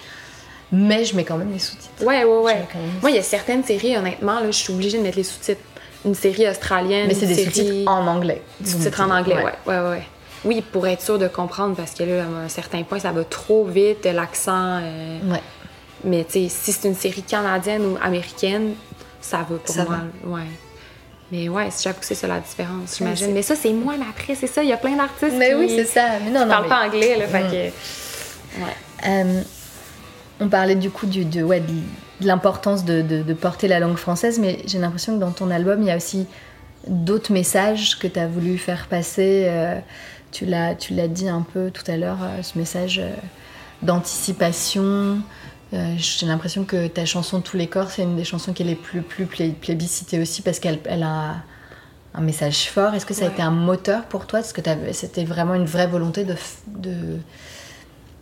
[0.72, 2.04] mais je mets quand même les sous-titres.
[2.06, 2.66] Ouais, ouais, ouais.
[3.02, 5.60] Moi, il y a certaines séries, honnêtement, là, je suis obligée de mettre les sous-titres.
[6.06, 7.86] Une série australienne, Mais c'est des série...
[7.88, 8.42] en anglais.
[8.64, 9.44] Sous-titres en anglais, ouais.
[9.66, 10.04] ouais, ouais, ouais.
[10.46, 13.24] Oui, pour être sûr de comprendre, parce que là, à un certain point, ça va
[13.24, 14.80] trop vite, l'accent.
[14.82, 15.42] euh, Ouais.
[16.04, 18.74] Mais tu sais, si c'est une série canadienne ou américaine,
[19.22, 20.00] ça va pour Ça moi.
[20.26, 20.42] Ouais.
[21.32, 23.32] Mais ouais, j'avoue que c'est ça la différence, j'imagine.
[23.32, 25.56] Mais ça, c'est moi, mais après, c'est ça, il y a plein d'artistes Mais qui
[25.56, 26.20] oui, c'est ça.
[26.24, 27.50] Mais non, qui non, parlent mais- pas anglais, là, fait Mm.
[27.50, 28.62] que...
[28.66, 29.08] Ouais.
[29.08, 29.42] Euh,
[30.42, 31.62] on parlait du coup du, de, ouais,
[32.22, 35.50] de, l'importance de, de- de porter la langue française, mais j'ai l'impression que dans ton
[35.52, 36.26] album, il y a aussi
[36.88, 39.46] d'autres messages que tu as voulu faire passer.
[39.48, 39.80] euh,
[40.32, 40.74] tu l'as
[41.08, 43.10] dit un peu tout à l'heure, euh, ce message euh,
[43.84, 45.20] d'anticipation.
[45.74, 48.66] Euh, j'ai l'impression que ta chanson Tous les corps, c'est une des chansons qui est
[48.66, 51.36] les plus, plus plé- plébiscitées aussi parce qu'elle elle a
[52.16, 52.94] un message fort.
[52.94, 54.40] Est-ce que ça a été un moteur pour toi?
[54.42, 54.62] Est-ce que
[54.92, 56.36] c'était vraiment une vraie volonté de,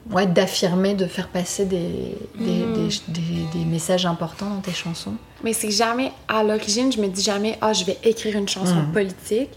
[0.10, 2.66] ouais, d'affirmer, de faire passer des, des,
[3.08, 7.22] des- messages importants dans tes chansons Mais c'est que jamais, à l'origine, je me dis
[7.22, 8.92] jamais, ah, je vais écrire une chanson Mhm.
[8.92, 9.50] politique.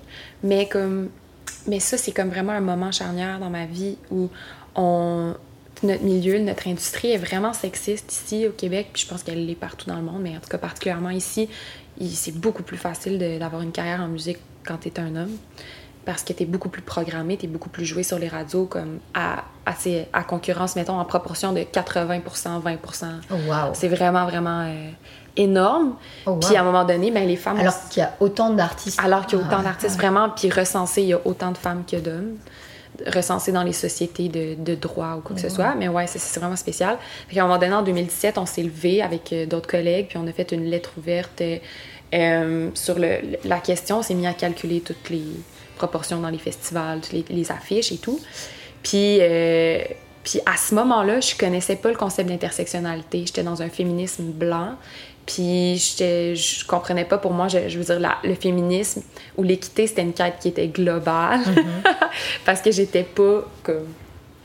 [0.43, 1.09] Mais comme,
[1.67, 4.29] mais ça, c'est comme vraiment un moment charnière dans ma vie où
[4.77, 5.35] on,
[5.83, 8.89] notre milieu, notre industrie est vraiment sexiste ici au Québec.
[8.93, 11.49] Puis je pense qu'elle l'est partout dans le monde, mais en tout cas particulièrement ici,
[12.13, 15.37] c'est beaucoup plus facile d'avoir une carrière en musique quand tu es un homme.
[16.05, 18.67] Parce que tu es beaucoup plus programmé, tu es beaucoup plus joué sur les radios,
[18.67, 23.07] comme à, à, ces- à concurrence, mettons, en proportion de 80%, 20%.
[23.31, 23.55] Oh, wow.
[23.73, 24.91] C'est vraiment, vraiment euh,
[25.37, 25.95] énorme.
[26.27, 26.41] Oh, wow.
[26.41, 27.59] Puis à un moment donné, ben, les femmes.
[27.59, 29.01] Alors qu'il y a autant d'artistes.
[29.03, 30.03] alors qu'il y a autant Ah, d'artistes, ouais.
[30.03, 32.37] vraiment, puis recensé, il y a autant de femmes que d'hommes,
[33.13, 35.75] recensés dans les sociétés de, de droit ou quoi que ce soit.
[35.75, 36.99] Mais ouais, c'est- vraiment spécial.
[37.29, 40.19] Fait qu'à un moment donné, en 2017, on s'est levé avec euh, d'autres collègues, puis
[40.19, 41.43] on a fait une lettre ouverte
[42.13, 43.99] euh, sur le, la question.
[43.99, 45.25] On s'est mis à calculer toutes les
[45.77, 48.21] proportions dans les festivals, les, les affiches et tout.
[48.83, 49.79] Puis, euh,
[50.23, 53.25] puis à ce moment-là, je connaissais pas le concept d'intersectionnalité.
[53.27, 54.75] J'étais dans un féminisme blanc.
[55.27, 59.03] Puis je comprenais pas pour moi, je, je veux dire, la- le féminisme
[59.39, 61.41] ou l'équité, c'était une quête qui était globale.
[62.45, 63.87] Parce que j'étais pas comme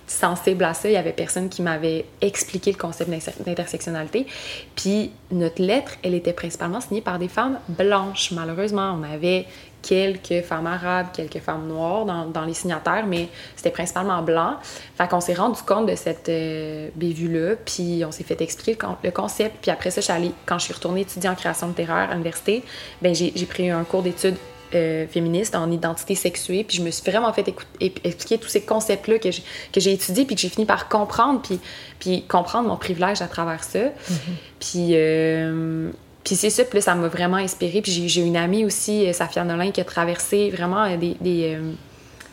[0.07, 0.87] sensible à ça.
[0.89, 4.25] Il y avait personne qui m'avait expliqué le concept d'inter- d'intersectionnalité.
[4.75, 8.31] Puis notre lettre, elle était principalement signée par des femmes blanches.
[8.31, 9.45] Malheureusement, on avait
[9.81, 14.55] quelques femmes arabes, quelques femmes noires dans, dans les signataires, mais c'était principalement blanc.
[14.97, 18.77] Fait qu'on s'est rendu compte de cette euh, bévue-là, puis on s'est fait expliquer le,
[18.87, 19.57] con- le concept.
[19.61, 22.13] Puis après ça, je suis allée- quand je suis retournée étudier en création littéraire à
[22.13, 22.63] l'université,
[23.01, 24.35] ben j'ai pris un cours d'études
[24.75, 28.49] euh, féministe en identité sexuée, puis je me suis vraiment fait écou- é- expliquer tous
[28.49, 31.59] ces concepts-là que j'ai étudiés, puis que j'ai fini par comprendre, puis,
[31.99, 33.79] puis comprendre mon privilège à travers ça.
[34.59, 35.89] Puis, euh,
[36.29, 37.81] puis c'est ça, puis là, ça m'a vraiment inspirée.
[37.81, 41.55] Puis j'ai- une amie aussi, euh, Safia Nolin, qui a traversé vraiment euh, des, des,
[41.55, 41.71] euh,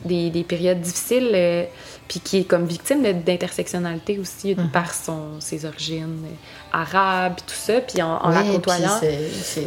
[0.05, 1.65] des, des périodes difficiles, euh,
[2.07, 6.19] puis qui est comme victime d'intersectionnalité aussi par son, ses origines
[6.75, 7.81] arabes, tout ça.
[7.81, 8.99] Puis en, en la Oui, côtoyant.
[9.01, 9.63] c'est-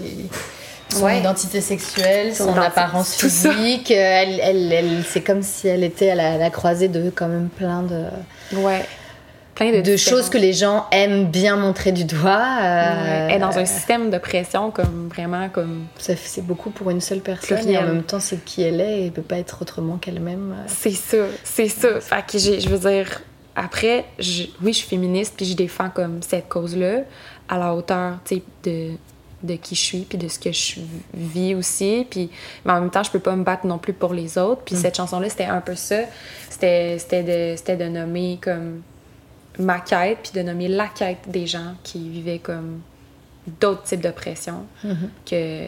[0.91, 1.19] son Ouais.
[1.19, 3.91] identité sexuelle, Son apparence physique.
[3.91, 7.49] Elle, elle, elle- c'est comme si elle était à la, la croisée de quand même
[7.49, 8.05] plein de,
[8.57, 8.85] Ouais.
[9.59, 12.39] Plein de, choses que les gens aiment bien montrer du doigt.
[12.61, 13.27] euh, Ouais.
[13.29, 16.89] Elle est dans un système de pression comme vraiment comme ça fait- C'est beaucoup pour
[16.89, 17.83] une seule personne et Pluriel.
[17.83, 20.55] en même temps c'est qui elle est et elle peut pas être autrement qu'elle-même.
[20.57, 20.63] euh.
[20.67, 21.99] C'est ça, c'est ça.
[21.99, 23.21] Fait que j'ai- je veux dire,
[23.55, 27.01] après, je- oui, je suis féministe, puis je défends comme cette cause-là
[27.49, 28.91] à la hauteur, tu sais, de,
[29.43, 30.79] de qui je suis, puis de ce que je
[31.13, 32.05] vis aussi.
[32.09, 32.29] Puis,
[32.65, 34.61] mais en même temps, je peux pas me battre non plus pour les autres.
[34.65, 35.97] Puis cette chanson-là, c'était un peu ça.
[36.49, 38.81] C'était c'était de, c'était de nommer comme
[39.59, 42.81] ma quête, puis de nommer la quête des gens qui vivaient comme
[43.59, 44.65] d'autres types d'oppression
[45.25, 45.65] que,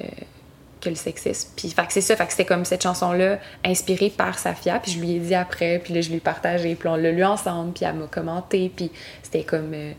[0.79, 1.49] que le sexisme.
[1.55, 4.91] Puis, fait que c'est ça, fait que c'était comme cette chanson-là inspirée par Safia, puis
[4.91, 7.23] je lui ai dit après, puis là, je lui ai partagé, puis on l'a lu
[7.23, 8.91] ensemble, puis elle m'a commenté, puis
[9.23, 9.73] c'était comme...
[9.73, 9.93] euh,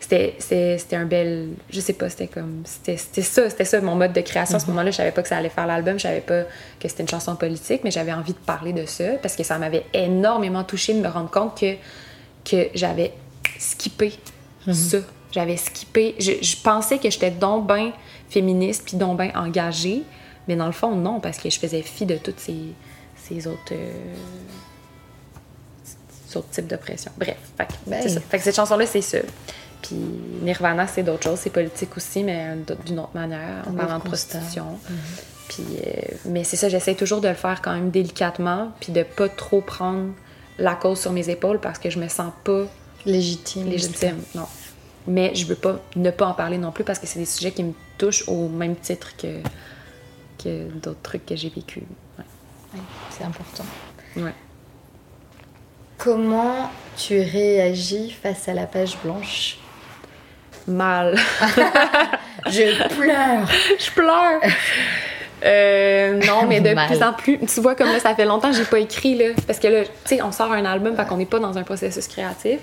[0.00, 1.48] c'était, un bel...
[1.70, 2.62] Je sais pas, c'était comme...
[2.64, 4.56] C'était, ça, c'était ça, mon mode de création.
[4.56, 6.42] À ce moment-là, je savais pas que ça allait faire l'album, je savais pas
[6.78, 9.58] que c'était une chanson politique, mais j'avais envie de parler de ça, parce que ça
[9.58, 11.74] m'avait énormément touchée de me rendre compte que,
[12.44, 13.12] que j'avais
[13.58, 14.12] skippé
[14.72, 14.98] ça.
[15.32, 16.14] J'avais skippé...
[16.18, 17.92] Je, je pensais que j'étais donc ben
[18.30, 20.02] féministe, puis donc ben engagée,
[20.48, 22.72] mais dans le fond, non, parce que je faisais fi de toutes ces,
[23.16, 24.14] ces autres, euh,
[26.26, 27.10] ces autres types d'oppression.
[27.16, 28.00] Bref, fait, Ben.
[28.02, 28.20] c'est ça.
[28.20, 29.18] Fait que cette chanson-là, c'est ça.
[29.82, 29.96] Puis
[30.42, 31.40] Nirvana, c'est d'autres choses.
[31.40, 34.78] C'est politique aussi, mais d'une autre manière, en parlant de prostitution.
[35.48, 35.90] Puis, euh,
[36.26, 39.60] mais c'est ça, j'essaie toujours de le faire quand même délicatement, puis de pas trop
[39.60, 40.12] prendre
[40.58, 42.62] la cause sur mes épaules parce que je me sens pas
[43.06, 43.68] Légitime.
[43.68, 44.22] légitime.
[44.34, 44.46] Non.
[45.06, 47.52] Mais je veux pas ne pas en parler non plus parce que c'est des sujets
[47.52, 49.40] qui me touchent au même titre que,
[50.42, 51.80] que d'autres trucs que j'ai vécu.
[52.18, 52.24] Ouais.
[52.74, 52.80] Ouais,
[53.10, 53.64] c'est important.
[54.16, 54.34] Ouais.
[55.98, 59.58] Comment tu réagis face à la page blanche?
[60.66, 61.16] Mal.
[62.46, 63.48] Je pleure.
[63.78, 64.40] je pleure.
[65.44, 68.56] Euh, non, mais de plus en plus, tu vois, comme là, ça fait longtemps que
[68.56, 69.26] j'ai pas écrit, là.
[69.46, 71.62] Parce que là, tu sais, on sort un album, fait qu'on n'est pas dans un
[71.62, 72.60] processus créatif.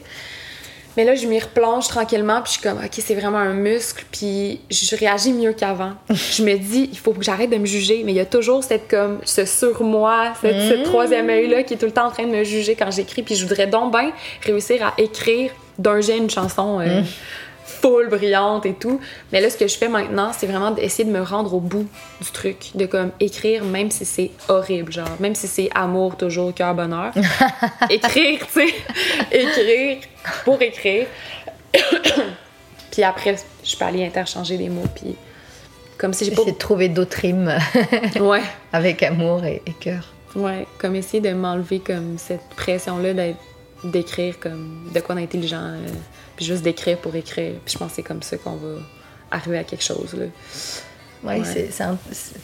[0.98, 4.04] Mais là, je m'y replonge tranquillement, puis je suis comme, OK, c'est vraiment un muscle,
[4.12, 5.94] puis je réagis mieux qu'avant.
[6.10, 8.64] je me dis, il faut que j'arrête de me juger, mais il y a toujours
[8.64, 10.84] cette, comme, ce sur-moi, cette, ce Mm.
[10.84, 13.36] troisième œil-là qui est tout le temps en train de me juger quand j'écris, puis
[13.36, 14.12] je voudrais donc bien
[14.44, 17.02] réussir à écrire d'un jet une chanson euh,
[17.82, 19.00] full brillante et tout.
[19.32, 21.88] Mais là, ce que je fais maintenant, c'est vraiment d'essayer de me rendre au bout
[22.22, 26.54] du truc, de comme écrire, même si c'est horrible, genre, même si c'est amour, toujours,
[26.54, 27.12] cœur, bonheur.
[27.90, 28.74] écrire, tu sais,
[29.32, 29.98] écrire
[30.46, 31.08] pour écrire.
[32.92, 35.16] puis après, je peux aller interchanger des mots, puis
[35.98, 36.44] comme si j'ai pas.
[36.44, 37.54] De trouver d'autres rimes
[38.20, 38.42] Ouais.
[38.74, 40.14] avec amour et, et cœur.
[40.36, 43.38] Ouais, comme essayer de m'enlever comme cette pression-là d'être-
[43.84, 45.88] d'écrire comme de quoi d'intelligent, euh,
[46.36, 47.54] puis juste d'écrire pour écrire.
[47.66, 48.76] Puis je pense que c'est comme ça qu'on va
[49.32, 50.26] arriver à quelque chose, là.
[51.24, 51.46] Ouais, Ouais.
[51.46, 52.36] c'est- c'est un- c'est-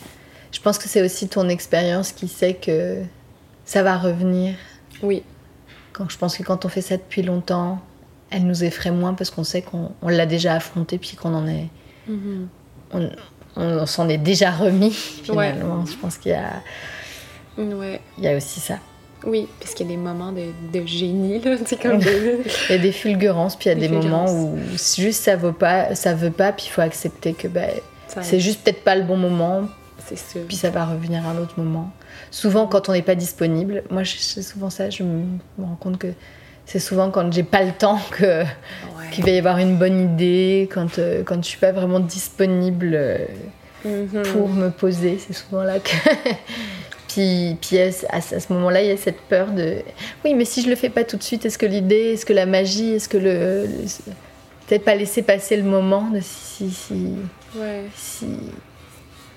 [0.52, 3.02] je pense que c'est aussi ton expérience qui sait que
[3.66, 4.56] ça va revenir.
[5.04, 5.24] Oui.
[5.94, 7.80] Quand, je pense que quand on fait ça depuis longtemps,
[8.30, 11.48] elle nous effraie moins parce qu'on sait qu'on on l'a déjà affronté puis qu'on en
[11.48, 11.68] est.
[12.94, 13.10] On,
[13.56, 15.86] on s'en est déjà remis finalement.
[15.86, 16.62] Je pense qu'il y a,
[17.58, 18.00] Ouais.
[18.18, 18.78] il y a aussi ça.
[19.28, 22.40] Oui, parce qu'il y a des moments de, de génie, là, comme de...
[22.70, 24.58] Il y a des fulgurances puis il y a Des des, moments où
[24.98, 27.70] juste ça veut pas, ça veut pas puis il faut accepter que ben,
[28.22, 29.68] c'est juste peut-être pas le bon moment
[30.08, 30.42] C'est sûr.
[30.48, 31.92] puis ça va revenir à un autre moment.
[32.32, 35.24] Souvent, quand on n'est pas disponible, moi, c'est souvent ça, je me
[35.60, 36.08] rends compte que
[36.66, 38.46] c'est souvent quand j'ai pas le temps que Ouais.
[39.12, 42.92] qu'il va y avoir une bonne idée, quand, euh, quand je suis pas vraiment disponible
[42.94, 43.18] euh,
[43.86, 44.24] Mhm.
[44.34, 45.92] pour me poser, c'est souvent là que.
[47.18, 49.78] puis, puis à, ce- à ce à ce moment-là, il y a cette peur de.
[50.24, 52.34] Oui, mais si je le fais pas tout de suite, est-ce que l'idée, est-ce que
[52.34, 53.66] la magie, est-ce que le.
[53.66, 54.14] le-
[54.68, 56.70] Peut-être pas laisser passer le moment de si.
[56.70, 57.14] si, si
[57.58, 57.86] Ouais.
[57.96, 58.26] si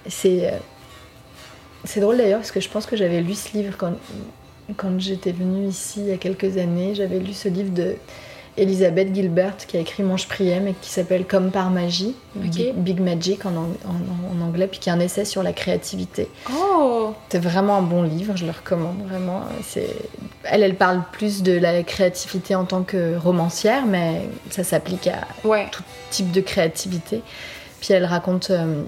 [0.08, 0.56] c'est euh,
[1.84, 3.92] c'est drôle d'ailleurs parce que je pense que j'avais lu ce livre quand
[4.76, 7.94] quand j'étais venue ici il y a quelques années j'avais lu ce livre de
[8.60, 12.14] Elisabeth Gilbert qui a écrit Mange Priem et qui s'appelle Comme par magie.
[12.34, 16.28] Big, Magic en, ang- en- en anglais, puis qui est un essai sur la créativité.
[16.54, 17.14] Oh!
[17.30, 19.42] C'est vraiment un bon livre, je le recommande vraiment.
[20.44, 25.26] Elle, elle parle plus de la créativité en tant que romancière, mais ça s'applique à
[25.46, 25.66] Ouais.
[25.72, 27.22] tout type de créativité.
[27.80, 28.82] Puis elle raconte, euh,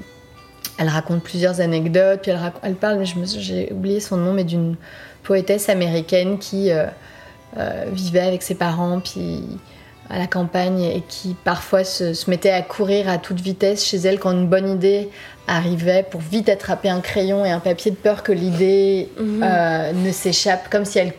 [0.78, 2.20] elle raconte plusieurs anecdotes.
[2.22, 4.76] Puis elle, raconte- elle parle, je j'ai oublié son nom, mais d'une
[5.22, 6.86] poétesse américaine qui euh,
[7.58, 9.42] euh, vivait avec ses parents, puis
[10.10, 13.96] à la campagne, et qui parfois se, se mettait à courir à toute vitesse chez
[13.98, 15.08] elle quand une bonne idée
[15.46, 19.42] arrivait pour vite attraper un crayon et un papier de peur que l'idée Mhm.
[19.42, 21.12] euh, ne s'échappe, comme si elle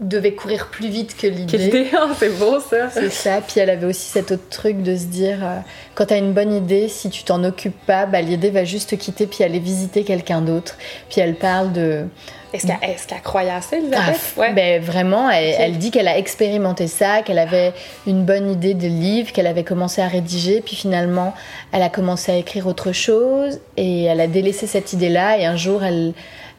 [0.00, 1.46] devait courir plus vite que l'idée.
[1.46, 1.86] Quelle idée!
[1.94, 2.90] Oh, c'est beau ça!
[2.90, 3.40] C'est ça.
[3.46, 5.58] Puis elle avait aussi cet autre truc de se dire, euh,
[5.94, 8.94] quand t'as une bonne idée, si tu t'en occupes pas, bah, l'idée va juste te
[8.96, 10.76] quitter puis aller visiter quelqu'un d'autre.
[11.10, 12.06] Puis elle parle de...
[12.52, 14.20] Est-ce qu'elle est-ce qu'elle croyait à ça, Ah, Elisabeth?
[14.36, 14.52] ouais.
[14.52, 17.72] ben, vraiment, elle dit qu'elle a expérimenté ça, qu'elle avait
[18.06, 21.34] une bonne idée de livre, qu'elle avait commencé à rédiger, puis finalement,
[21.72, 25.38] elle a commencé à écrire autre chose et elle a délaissé cette idée-là.
[25.38, 26.12] Et un jour, elle,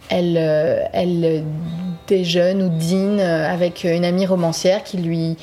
[0.09, 1.43] elle, euh, elle
[2.07, 5.37] déjeune ou dîne euh, avec une amie romancière qui lui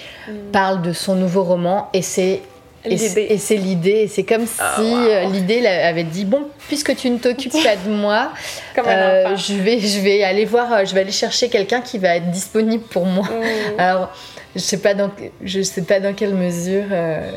[0.52, 2.40] parle de son nouveau roman et c'est
[2.84, 3.90] et c'est- L'idée.
[3.90, 4.84] et c'est comme si Ah, wow.
[4.84, 8.32] euh, l'idée avait dit bon, puisque tu ne t'occupes pas de moi,
[8.78, 12.28] euh, je vais, je vais aller voir, je vais aller chercher quelqu'un qui va être
[12.32, 13.24] disponible pour moi.
[13.28, 13.78] Mm.
[13.78, 14.12] Alors,
[14.56, 15.10] je sais pas dans,
[15.44, 17.30] je sais pas dans quelle mesure euh,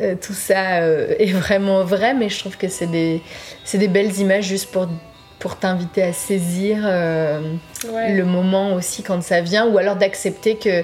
[0.00, 0.80] euh, tout ça
[1.20, 3.22] est vraiment vrai, mais je trouve que c'est des,
[3.64, 4.88] c'est des belles images juste pour
[5.44, 7.40] pour t'inviter à saisir euh,
[7.92, 8.14] Ouais.
[8.14, 10.82] le moment aussi quand ça vient, ou alors d'accepter que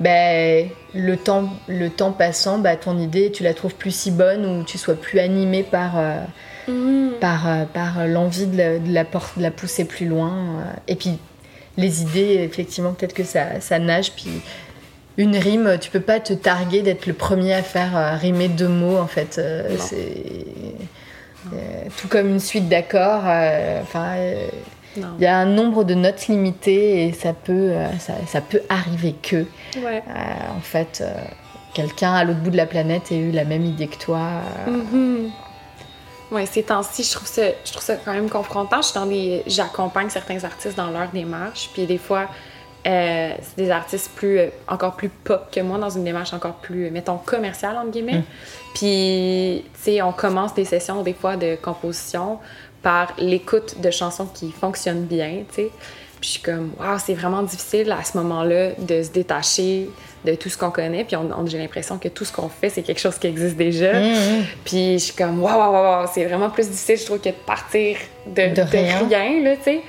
[0.00, 4.44] ben, le, temps, le temps passant, bah, ton idée, tu la trouves plus si bonne
[4.44, 6.16] ou tu sois plus animé par, euh,
[6.66, 7.12] Mm.
[7.20, 10.32] par, euh, par l'envie de la, de, la por- de la pousser plus loin.
[10.32, 10.72] euh.
[10.88, 11.16] Et puis
[11.76, 14.10] les idées, effectivement, peut-être que ça, ça nage.
[14.16, 14.28] Puis
[15.18, 18.66] une rime, tu peux pas te targuer d'être le premier à faire euh, rimer deux
[18.68, 19.38] mots, en fait.
[19.38, 20.14] euh, c'est
[21.52, 23.22] euh, tout comme une suite d'accords.
[23.26, 24.48] euh, Enfin, euh,
[24.96, 29.14] il y a un nombre de notes limité et ça peut, ça, ça peut arriver
[29.22, 30.02] que, Ouais.
[30.56, 31.02] en fait,
[31.74, 34.18] quelqu'un à l'autre bout de la planète ait eu la même idée que toi.
[34.66, 34.70] euh.
[34.70, 35.30] Mhm.
[36.32, 38.78] Ouais, ces temps-ci, je trouve ça, je trouve ça quand même confrontant.
[38.82, 42.28] Je suis dans des, j'accompagne certains artistes dans leur démarche, puis des fois,
[42.86, 46.54] euh, c'est des artistes plus, euh, encore plus pop que moi, dans une démarche encore
[46.54, 48.18] plus, euh, mettons, commerciale entre guillemets.
[48.18, 48.24] Mm.
[48.74, 52.38] Puis, tu sais, on commence des sessions des fois de composition
[52.82, 55.70] par l'écoute de chansons qui fonctionnent bien, tu sais.
[56.20, 59.88] Puis je suis comme, waouh, c'est vraiment difficile à ce moment-là de se détacher
[60.26, 61.04] de tout ce qu'on connaît.
[61.04, 63.56] Puis on, on- j'ai l'impression que tout ce qu'on fait, c'est quelque chose qui existe
[63.56, 63.94] déjà.
[63.94, 64.44] Mhm.
[64.64, 67.34] Puis je suis comme, waouh, waouh, waouh, c'est vraiment plus difficile, je trouve, que de
[67.46, 68.98] partir de, De de rien.
[69.08, 69.42] rien.
[69.42, 69.80] là, tu sais.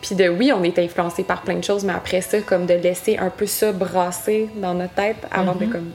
[0.00, 2.74] Puis de, oui, on est influencé par plein de choses, mais après ça, comme de
[2.74, 5.66] laisser un peu ça brasser dans notre tête avant Mhm.
[5.66, 5.90] de, comme,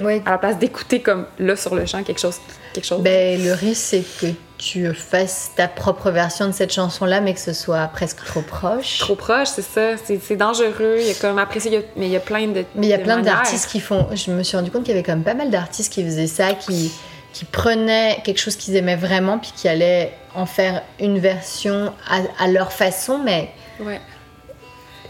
[0.00, 2.36] Ouais, à la place d'écouter, comme, là, sur le champ, quelque chose.
[2.72, 3.02] Quelque chose.
[3.02, 4.26] Ben, le risque, c'est que
[4.56, 8.98] tu fasses ta propre version de cette chanson-là, mais que ce soit presque trop proche.
[8.98, 9.96] Trop proche, c'est ça.
[9.96, 10.98] C'est dangereux.
[11.00, 12.64] Il y a comme, après ça, il y a, mais il y a plein de.
[12.76, 14.06] Mais il y a plein d'artistes qui font.
[14.14, 16.28] Je me suis rendu compte qu'il y avait quand même pas mal d'artistes qui faisaient
[16.28, 16.92] ça, qui,
[17.32, 22.20] qui prenaient quelque chose qu'ils aimaient vraiment, puis qui allaient en faire une version à,
[22.44, 23.50] à leur façon, mais.
[23.80, 24.00] Ouais.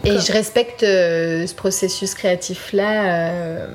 [0.05, 3.67] Et Comme- je respecte euh, ce processus créatif-là, euh,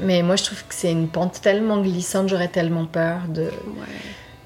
[0.00, 3.50] mais moi je trouve que c'est une pente tellement glissante, j'aurais tellement peur de, Ouais.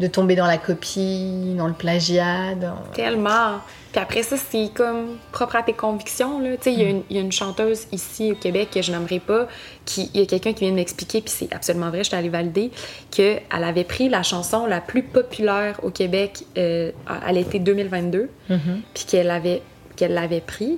[0.01, 2.55] De tomber dans la copie, dans le plagiat.
[2.55, 2.76] Dans...
[2.92, 3.61] Tellement.
[3.92, 6.38] Puis après ça, c'est comme propre à tes convictions.
[6.38, 6.57] Là.
[6.59, 8.82] Tu sais, il y a une- il y, a une chanteuse ici au Québec que
[8.82, 9.47] je n'aimerais pas,
[9.86, 12.16] qui, il y a quelqu'un qui vient de m'expliquer, puis c'est absolument vrai, je suis
[12.16, 12.70] allée valider,
[13.11, 18.82] qu'elle avait pris la chanson la plus populaire au Québec euh, à l'été 2022, Mhm.
[18.92, 19.62] puis qu'elle avait
[19.97, 20.76] qu'elle l'avait pris,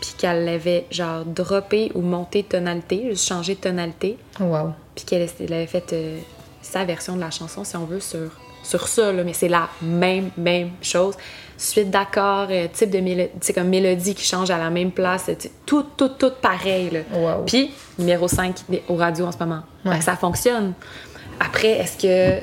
[0.00, 4.70] puis qu'elle l'avait genre droppé ou monté de tonalité, juste changé de tonalité, Waouh.
[4.94, 6.18] puis qu'elle elle avait fait euh,
[6.66, 8.30] sa version de la chanson, si on veut, sur,
[8.62, 11.14] sur ça, là, mais c'est la même, même chose.
[11.58, 15.30] Suite d'accords, euh, type de mélodie, comme mélodie qui change à la même place,
[15.64, 16.90] tout, tout, tout pareil.
[16.90, 17.38] Là.
[17.46, 18.56] Puis, numéro 5
[18.88, 19.62] au radio en ce moment.
[19.84, 20.00] Ouais.
[20.02, 20.74] ça fonctionne.
[21.40, 22.42] Après, est-ce que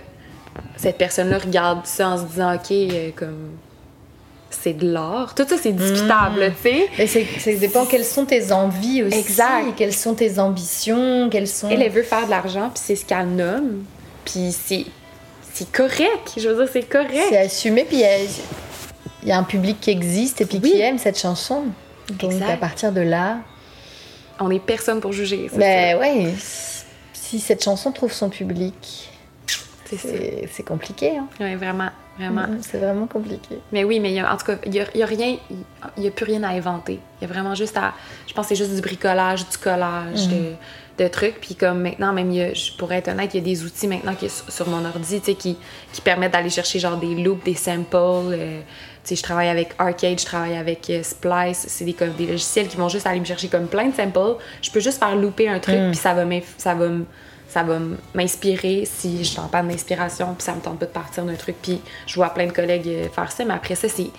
[0.77, 3.49] cette personne-là regarde ça en se disant, OK, euh, comme
[4.49, 5.33] c'est de l'art?
[5.35, 6.89] Tout ça, c'est discutable, là, tu sais.
[6.97, 9.75] Mais c'est, c'est dépend quelles sont tes envies aussi, Exact.
[9.75, 11.69] quelles sont tes ambitions, quelles sont.
[11.69, 13.83] Elle, elle veut faire de l'argent, puis c'est ce qu'elle nomme.
[14.25, 14.85] Puis c'est,
[15.53, 16.33] c'est correct.
[16.37, 17.25] Je veux dire, c'est correct.
[17.29, 18.17] C'est assumé, puis il y a,
[19.23, 20.71] il y a un public qui existe et puis Oui.
[20.71, 21.65] qui aime cette chanson.
[22.19, 22.49] Donc Exact.
[22.49, 23.37] à partir de là,
[24.39, 25.49] On est personne pour juger.
[25.55, 26.33] ben ouais,
[27.13, 29.09] si cette chanson trouve son public,
[29.89, 31.27] C'est compliqué, hein.
[31.39, 32.43] Ouais, vraiment, vraiment.
[32.47, 33.59] Mm, C'est vraiment compliqué.
[33.71, 35.37] Mais oui, mais il y a- en tout cas, il n'y a, y a rien,
[35.97, 36.99] il n'y a plus rien à inventer.
[37.21, 37.93] Il y a vraiment juste à.
[38.27, 40.27] Je pense que c'est juste du bricolage, du collage,
[40.97, 41.39] de, de trucs.
[41.41, 43.87] Puis comme maintenant, même, y a- je pourrais être honnête, il y a des outils
[43.87, 45.57] maintenant qui, sur sur mon ordi, tu sais, qui,
[45.91, 47.95] qui permettent d'aller chercher genre des loops, des samples.
[47.95, 48.59] euh,
[49.03, 51.65] tu sais, je travaille avec Arcade, je travaille avec euh, Splice.
[51.67, 54.37] C'est des, comme, des logiciels qui vont juste aller me chercher comme plein de samples.
[54.61, 57.05] Je peux juste faire looper un truc, puis ça va m'inf- ça va m-
[57.53, 57.77] ça va
[58.15, 61.55] m'inspirer si je sens pas d'inspiration, puis ça me tente pas de partir d'un truc.
[61.61, 64.09] Puis je vois plein de collègues euh, faire ça, mais après ça, c'est,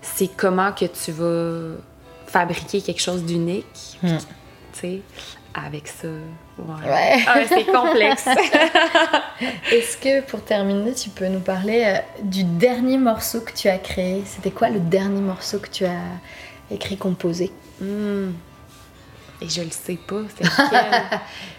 [0.00, 1.76] c'est comment que tu vas
[2.26, 4.16] fabriquer quelque chose d'unique, puis,
[4.72, 5.00] tu sais,
[5.52, 6.08] avec ça.
[6.08, 6.90] Ouais.
[6.90, 7.24] Ouais.
[7.26, 8.26] Ah, c'est complexe.
[9.70, 13.78] Est-ce que pour terminer, tu peux nous parler euh, du dernier morceau que tu as
[13.78, 14.22] créé?
[14.24, 16.00] C'était quoi le dernier morceau que tu as
[16.70, 17.52] écrit, composé?
[17.82, 18.30] Hmm.
[19.42, 21.20] Et je le sais pas, c'est lequel?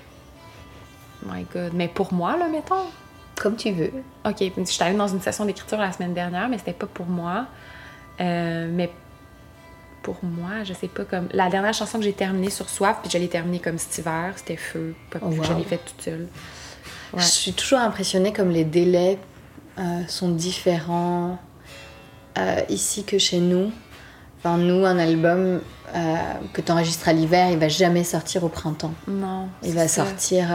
[1.25, 1.73] My God.
[1.73, 2.85] Mais pour moi, là, mettons.
[3.35, 3.91] Comme tu veux.
[4.25, 7.05] OK, je suis allée dans une session d'écriture la semaine dernière, mais c'était pas pour
[7.05, 7.45] moi.
[8.19, 8.91] Euh, mais
[10.03, 11.27] pour moi, je sais pas, comme...
[11.33, 14.33] La dernière chanson que j'ai terminée sur Soif, puis je l'ai terminée comme cet hiver,
[14.35, 14.95] c'était Feu.
[15.09, 15.57] Pas Oh, que Je wow.
[15.57, 16.27] l'ai faite toute seule.
[17.13, 17.21] Ouais.
[17.21, 19.17] Je suis toujours impressionnée comme les délais
[19.77, 21.37] euh, sont différents
[22.37, 23.71] euh, ici que chez nous.
[24.39, 25.61] Enfin, nous, un album
[25.95, 26.15] euh,
[26.53, 28.93] que tu enregistres à l'hiver, il va jamais sortir au printemps.
[29.07, 29.47] Non.
[29.63, 30.05] Il va ça.
[30.05, 30.47] sortir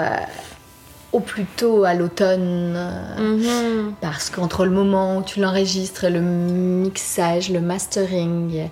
[1.14, 2.76] au plus tôt à l'automne.
[3.18, 3.94] Mhm.
[4.00, 8.68] Parce qu'entre le moment où tu l'enregistres, le mixage, le mastering, Ouais.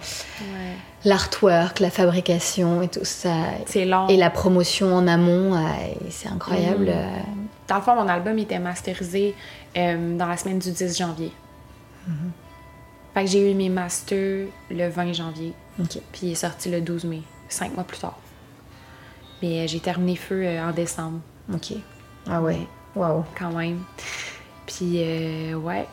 [1.05, 3.34] l'artwork, la fabrication et tout ça,
[3.66, 4.09] C'est long.
[4.09, 6.88] et la promotion en amont, et c'est incroyable.
[6.88, 7.07] Euh,
[7.68, 9.34] Dans le fond, mon album était masterisé
[9.76, 11.32] euh, dans la semaine du 10 janvier.
[13.14, 15.53] Fait que j'ai eu mes masters le 20 janvier,
[16.12, 18.18] puis il est sorti le 12 mai, cinq mois plus tard.
[19.43, 21.20] Mais euh, j'ai terminé Feu euh, en décembre,
[21.53, 21.72] Ok.
[22.28, 22.66] Ah ouais.
[22.94, 23.24] Waouh.
[23.38, 23.80] quand même.
[24.66, 25.86] Puis, euh, ouais.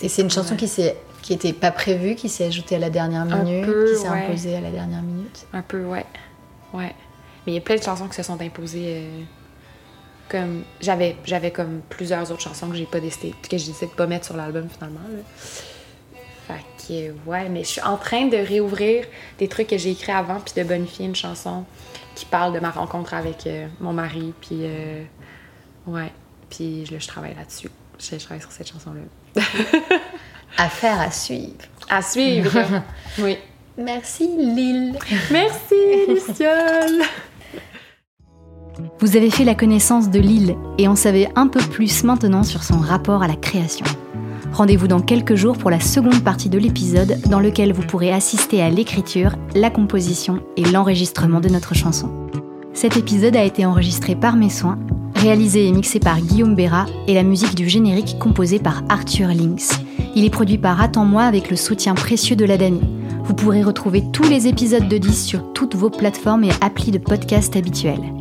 [0.00, 2.90] Et c'est une chanson qui s'est qui était pas prévue, qui s'est ajoutée à la
[2.90, 4.24] dernière Un minute, peu, qui s'est ouais.
[4.26, 5.46] imposée à la dernière minute.
[5.52, 6.06] Un peu, ouais.
[6.72, 6.94] Ouais.
[7.46, 8.84] Mais il y a plein de chansons qui se sont imposées.
[8.98, 9.22] euh,
[10.28, 13.92] comme j'avais j'avais comme plusieurs autres chansons que j'ai pas décidé que j'ai décidé de
[13.92, 14.98] pas mettre sur l'album finalement.
[15.08, 15.22] là.
[16.48, 19.04] Fait que ouais, mais je suis en train de réouvrir
[19.38, 21.64] des trucs que j'ai écrits avant puis de bonifier une chanson
[22.16, 25.04] qui parle de ma rencontre avec euh, mon mari puis euh,
[25.86, 26.12] ouais,
[26.50, 27.70] puis je travaille là-dessus.
[27.98, 29.42] Je, je travaille sur cette chanson là.
[30.58, 31.54] Affaire à suivre.
[31.88, 32.82] À suivre.
[33.18, 33.36] oui.
[33.78, 34.98] Merci Lille.
[35.30, 35.74] Merci
[36.08, 37.02] Luciole.
[39.00, 42.62] Vous avez fait la connaissance de Lille et en savez un peu plus maintenant sur
[42.62, 43.86] son rapport à la création.
[44.52, 48.62] Rendez-vous dans quelques jours pour la seconde partie de l'épisode dans lequel vous pourrez assister
[48.62, 52.10] à l'écriture, la composition et l'enregistrement de notre chanson.
[52.72, 54.78] Cet épisode a été enregistré par mes soins,
[55.16, 59.80] réalisé et mixé par Guillaume Béra et la musique du générique composée par Arthur Lynx.
[60.14, 62.80] Il est produit par Attends-moi avec le soutien précieux de la Dani.
[63.24, 66.98] Vous pourrez retrouver tous les épisodes de 10 sur toutes vos plateformes et applis de
[66.98, 68.12] podcast habituels.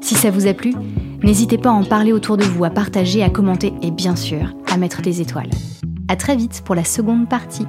[0.00, 0.74] Si ça vous a plu,
[1.22, 4.54] n'hésitez pas à en parler autour de vous, à partager, à commenter et bien sûr
[4.70, 5.50] à mettre des étoiles.
[6.08, 7.66] À très vite pour la seconde partie.